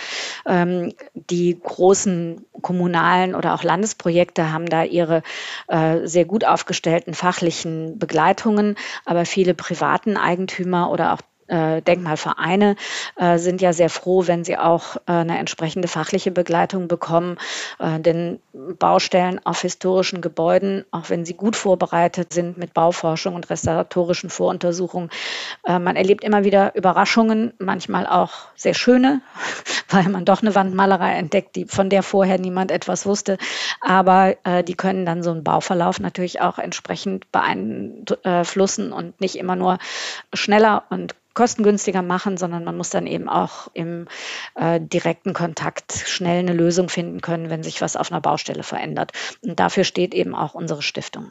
Ähm, 0.47 0.93
die 1.15 1.59
großen 1.63 2.45
kommunalen 2.61 3.35
oder 3.35 3.55
auch 3.55 3.63
Landesprojekte 3.63 4.53
haben 4.53 4.67
da 4.67 4.83
ihre 4.83 5.23
äh, 5.69 6.07
sehr 6.07 6.25
gut 6.25 6.45
aufgestellten 6.45 7.15
fachlichen 7.15 7.99
Begleitungen, 7.99 8.77
aber 9.05 9.25
viele 9.25 9.55
privaten 9.55 10.17
Eigentümer 10.17 10.91
oder 10.91 11.15
auch 11.15 11.21
äh, 11.51 11.83
Denkmalvereine 11.83 12.77
äh, 13.17 13.39
sind 13.39 13.61
ja 13.61 13.73
sehr 13.73 13.91
froh, 13.91 14.27
wenn 14.27 14.45
sie 14.45 14.57
auch 14.57 14.97
äh, 14.97 15.13
eine 15.13 15.39
entsprechende 15.39 15.89
fachliche 15.89 16.31
Begleitung 16.31 16.89
bekommen. 16.89 17.39
Äh, 17.79 18.01
denn 18.01 18.41
Baustellen 18.53 19.45
auf 19.45 19.61
historischen 19.63 20.21
Gebäuden, 20.21 20.85
auch 20.91 21.11
wenn 21.11 21.25
sie 21.25 21.35
gut 21.35 21.57
vorbereitet 21.57 22.33
sind 22.33 22.57
mit 22.57 22.75
Bauforschung 22.75 23.35
und 23.35 23.51
restauratorischen 23.51 24.31
Voruntersuchungen, 24.31 25.11
äh, 25.67 25.79
man 25.79 25.97
erlebt 25.97 26.25
immer 26.25 26.45
wieder 26.45 26.75
Überraschungen, 26.75 27.53
manchmal 27.59 28.07
auch 28.07 28.33
sehr 28.55 28.75
schöne, 28.75 29.21
weil 29.89 30.09
man 30.09 30.25
doch 30.25 30.43
eine 30.43 30.55
Wandmalerei 30.55 31.15
entdeckt, 31.15 31.57
die, 31.57 31.65
von 31.67 31.91
der 31.91 32.03
vorher 32.03 32.39
niemand 32.39 32.71
etwas 32.71 33.07
wusste. 33.07 33.39
Aber 33.81 34.37
äh, 34.45 34.63
die 34.63 34.75
können 34.75 35.05
dann 35.05 35.23
so 35.23 35.31
einen 35.31 35.45
Bauverlauf 35.45 36.01
natürlich 36.01 36.41
auch 36.41 36.59
entsprechend 36.59 37.31
beeinflussen 37.33 38.93
und 38.93 39.21
nicht 39.21 39.37
immer 39.37 39.57
nur 39.57 39.79
schneller 40.33 40.85
und 40.91 41.15
kostengünstiger 41.35 42.03
machen, 42.03 42.37
sondern 42.37 42.65
man 42.65 42.77
muss 42.77 42.91
dann 42.91 43.07
eben 43.07 43.29
auch 43.29 43.69
im 43.75 44.07
äh, 44.55 44.81
direkten 44.81 45.33
Kontakt 45.33 45.93
schnell 45.93 46.41
eine 46.41 46.53
Lösung 46.53 46.89
finden 46.89 47.21
können, 47.21 47.51
wenn 47.51 47.63
sich 47.63 47.81
was 47.81 47.97
auf 47.97 48.11
einer 48.11 48.21
Baustelle 48.21 48.63
verändert. 48.63 49.13
Und 49.43 49.61
dafür 49.61 49.85
steht 49.85 50.15
eben 50.15 50.35
auch 50.35 50.55
unsere 50.55 50.83
Stiftung. 50.83 51.31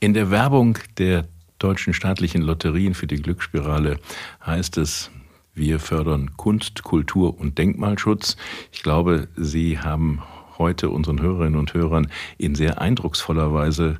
In 0.00 0.14
der 0.14 0.30
Werbung 0.30 0.78
der 0.98 1.26
deutschen 1.58 1.92
staatlichen 1.92 2.42
Lotterien 2.42 2.94
für 2.94 3.06
die 3.06 3.20
Glücksspirale 3.20 3.98
heißt 4.44 4.78
es, 4.78 5.10
wir 5.52 5.78
fördern 5.78 6.36
Kunst, 6.36 6.82
Kultur 6.84 7.38
und 7.38 7.58
Denkmalschutz. 7.58 8.36
Ich 8.72 8.82
glaube, 8.82 9.28
Sie 9.36 9.78
haben 9.78 10.22
heute 10.56 10.90
unseren 10.90 11.20
Hörerinnen 11.20 11.58
und 11.58 11.74
Hörern 11.74 12.10
in 12.38 12.54
sehr 12.54 12.80
eindrucksvoller 12.80 13.52
Weise 13.52 13.98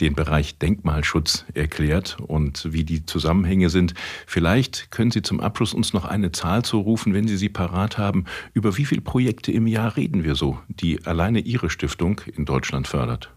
den 0.00 0.14
Bereich 0.14 0.58
Denkmalschutz 0.58 1.44
erklärt 1.54 2.18
und 2.20 2.72
wie 2.72 2.84
die 2.84 3.04
Zusammenhänge 3.06 3.70
sind. 3.70 3.94
Vielleicht 4.26 4.90
können 4.90 5.10
Sie 5.10 5.22
zum 5.22 5.40
Abschluss 5.40 5.74
uns 5.74 5.92
noch 5.92 6.04
eine 6.04 6.32
Zahl 6.32 6.64
zurufen, 6.64 7.14
wenn 7.14 7.28
Sie 7.28 7.36
sie 7.36 7.48
parat 7.48 7.98
haben. 7.98 8.24
Über 8.54 8.76
wie 8.76 8.84
viele 8.84 9.00
Projekte 9.00 9.52
im 9.52 9.66
Jahr 9.66 9.96
reden 9.96 10.24
wir 10.24 10.34
so, 10.34 10.58
die 10.68 11.04
alleine 11.06 11.40
Ihre 11.40 11.70
Stiftung 11.70 12.20
in 12.36 12.44
Deutschland 12.44 12.86
fördert? 12.86 13.30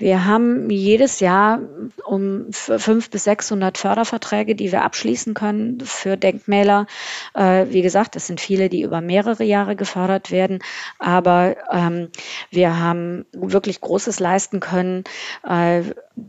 Wir 0.00 0.24
haben 0.24 0.70
jedes 0.70 1.20
Jahr 1.20 1.60
um 2.06 2.46
500 2.50 3.10
bis 3.10 3.24
600 3.24 3.76
Förderverträge, 3.76 4.54
die 4.54 4.72
wir 4.72 4.82
abschließen 4.82 5.34
können 5.34 5.80
für 5.80 6.16
Denkmäler. 6.16 6.86
Äh, 7.34 7.66
wie 7.68 7.82
gesagt, 7.82 8.16
es 8.16 8.26
sind 8.26 8.40
viele, 8.40 8.70
die 8.70 8.80
über 8.80 9.02
mehrere 9.02 9.44
Jahre 9.44 9.76
gefördert 9.76 10.30
werden, 10.30 10.60
aber 10.98 11.54
ähm, 11.70 12.08
wir 12.50 12.78
haben 12.78 13.26
wirklich 13.32 13.82
Großes 13.82 14.20
leisten 14.20 14.60
können, 14.60 15.04
äh, 15.46 15.82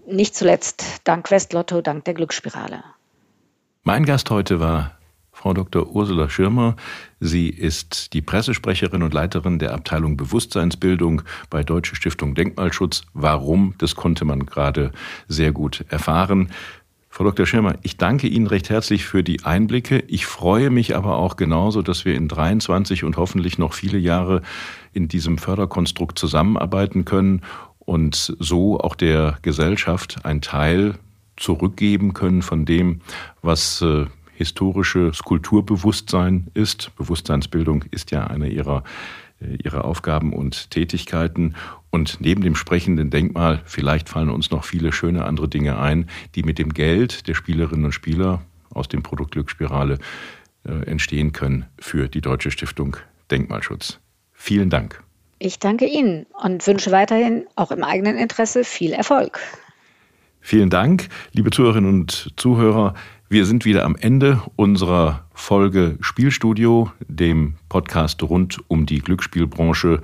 nicht 0.05 0.35
zuletzt 0.35 0.83
dank 1.05 1.31
Westlotto, 1.31 1.81
dank 1.81 2.03
der 2.03 2.13
Glücksspirale. 2.13 2.83
Mein 3.83 4.05
Gast 4.05 4.29
heute 4.29 4.59
war 4.59 4.97
Frau 5.41 5.55
Dr. 5.55 5.95
Ursula 5.95 6.29
Schirmer. 6.29 6.75
Sie 7.19 7.49
ist 7.49 8.13
die 8.13 8.21
Pressesprecherin 8.21 9.01
und 9.01 9.11
Leiterin 9.11 9.57
der 9.57 9.73
Abteilung 9.73 10.15
Bewusstseinsbildung 10.15 11.23
bei 11.49 11.63
Deutsche 11.63 11.95
Stiftung 11.95 12.35
Denkmalschutz. 12.35 13.01
Warum? 13.15 13.73
Das 13.79 13.95
konnte 13.95 14.23
man 14.23 14.45
gerade 14.45 14.91
sehr 15.27 15.51
gut 15.51 15.83
erfahren. 15.89 16.51
Frau 17.09 17.23
Dr. 17.23 17.47
Schirmer, 17.47 17.73
ich 17.81 17.97
danke 17.97 18.27
Ihnen 18.27 18.45
recht 18.45 18.69
herzlich 18.69 19.05
für 19.05 19.23
die 19.23 19.43
Einblicke. 19.43 20.03
Ich 20.07 20.27
freue 20.27 20.69
mich 20.69 20.95
aber 20.95 21.15
auch 21.15 21.37
genauso, 21.37 21.81
dass 21.81 22.05
wir 22.05 22.13
in 22.13 22.27
23 22.27 23.03
und 23.03 23.17
hoffentlich 23.17 23.57
noch 23.57 23.73
viele 23.73 23.97
Jahre 23.97 24.43
in 24.93 25.07
diesem 25.07 25.39
Förderkonstrukt 25.39 26.19
zusammenarbeiten 26.19 27.03
können 27.03 27.41
und 27.79 28.35
so 28.37 28.79
auch 28.79 28.93
der 28.93 29.39
Gesellschaft 29.41 30.23
ein 30.23 30.41
Teil 30.41 30.99
zurückgeben 31.35 32.13
können 32.13 32.43
von 32.43 32.65
dem, 32.65 33.01
was 33.41 33.83
historisches 34.41 35.19
Kulturbewusstsein 35.19 36.47
ist. 36.53 36.91
Bewusstseinsbildung 36.95 37.83
ist 37.91 38.11
ja 38.11 38.25
eine 38.25 38.49
ihrer, 38.49 38.83
äh, 39.39 39.55
ihrer 39.63 39.85
Aufgaben 39.85 40.33
und 40.33 40.71
Tätigkeiten. 40.71 41.55
Und 41.91 42.17
neben 42.21 42.41
dem 42.41 42.55
sprechenden 42.55 43.11
Denkmal, 43.11 43.61
vielleicht 43.65 44.09
fallen 44.09 44.29
uns 44.29 44.49
noch 44.49 44.63
viele 44.63 44.91
schöne 44.91 45.25
andere 45.25 45.47
Dinge 45.47 45.77
ein, 45.79 46.09
die 46.35 46.43
mit 46.43 46.57
dem 46.57 46.73
Geld 46.73 47.27
der 47.27 47.35
Spielerinnen 47.35 47.85
und 47.85 47.91
Spieler 47.91 48.41
aus 48.71 48.87
dem 48.87 49.03
Produkt 49.03 49.31
Glücksspirale 49.31 49.99
äh, 50.67 50.71
entstehen 50.85 51.33
können 51.33 51.65
für 51.79 52.07
die 52.07 52.21
Deutsche 52.21 52.49
Stiftung 52.49 52.97
Denkmalschutz. 53.29 53.99
Vielen 54.33 54.69
Dank. 54.69 55.03
Ich 55.37 55.59
danke 55.59 55.85
Ihnen 55.85 56.25
und 56.43 56.65
wünsche 56.65 56.91
weiterhin 56.91 57.45
auch 57.55 57.71
im 57.71 57.83
eigenen 57.83 58.17
Interesse 58.17 58.63
viel 58.63 58.91
Erfolg. 58.91 59.39
Vielen 60.39 60.71
Dank, 60.71 61.07
liebe 61.33 61.51
Zuhörerinnen 61.51 61.89
und 61.89 62.33
Zuhörer. 62.35 62.95
Wir 63.31 63.45
sind 63.45 63.63
wieder 63.63 63.85
am 63.85 63.95
Ende 63.95 64.41
unserer 64.57 65.23
Folge 65.33 65.97
Spielstudio, 66.01 66.91
dem 67.07 67.53
Podcast 67.69 68.21
rund 68.23 68.59
um 68.67 68.85
die 68.85 68.99
Glücksspielbranche. 68.99 70.01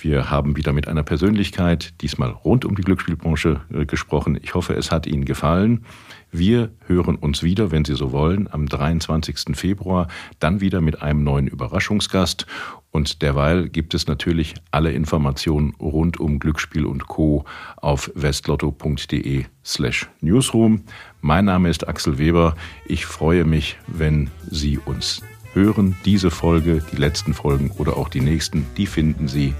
Wir 0.00 0.30
haben 0.30 0.56
wieder 0.56 0.72
mit 0.72 0.86
einer 0.86 1.02
Persönlichkeit, 1.02 2.00
diesmal 2.02 2.30
rund 2.30 2.64
um 2.64 2.76
die 2.76 2.82
Glücksspielbranche, 2.82 3.62
äh, 3.74 3.84
gesprochen. 3.84 4.38
Ich 4.40 4.54
hoffe, 4.54 4.74
es 4.74 4.92
hat 4.92 5.08
Ihnen 5.08 5.24
gefallen. 5.24 5.84
Wir 6.30 6.70
hören 6.86 7.16
uns 7.16 7.42
wieder, 7.42 7.72
wenn 7.72 7.84
Sie 7.84 7.96
so 7.96 8.12
wollen, 8.12 8.46
am 8.48 8.68
23. 8.68 9.56
Februar, 9.56 10.06
dann 10.38 10.60
wieder 10.60 10.80
mit 10.80 11.02
einem 11.02 11.24
neuen 11.24 11.48
Überraschungsgast. 11.48 12.46
Und 12.92 13.22
derweil 13.22 13.70
gibt 13.70 13.94
es 13.94 14.06
natürlich 14.06 14.54
alle 14.70 14.92
Informationen 14.92 15.74
rund 15.80 16.20
um 16.20 16.38
Glücksspiel 16.38 16.84
und 16.84 17.08
Co. 17.08 17.44
auf 17.76 18.12
westlotto.de 18.14 19.46
slash 19.64 20.08
newsroom. 20.20 20.82
Mein 21.22 21.46
Name 21.46 21.70
ist 21.70 21.88
Axel 21.88 22.18
Weber. 22.18 22.54
Ich 22.84 23.06
freue 23.06 23.46
mich, 23.46 23.78
wenn 23.86 24.30
Sie 24.50 24.78
uns 24.78 25.22
hören. 25.54 25.96
Diese 26.04 26.30
Folge, 26.30 26.82
die 26.92 26.96
letzten 26.96 27.32
Folgen 27.32 27.70
oder 27.78 27.96
auch 27.96 28.10
die 28.10 28.20
nächsten, 28.20 28.66
die 28.76 28.86
finden 28.86 29.26
Sie 29.26 29.54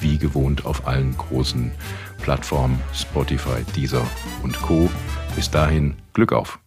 wie 0.00 0.18
gewohnt 0.18 0.64
auf 0.64 0.86
allen 0.86 1.16
großen 1.16 1.72
Plattformen 2.22 2.78
Spotify, 2.94 3.64
Deezer 3.74 4.06
und 4.44 4.60
Co. 4.62 4.88
Bis 5.34 5.50
dahin 5.50 5.94
Glück 6.12 6.32
auf! 6.32 6.65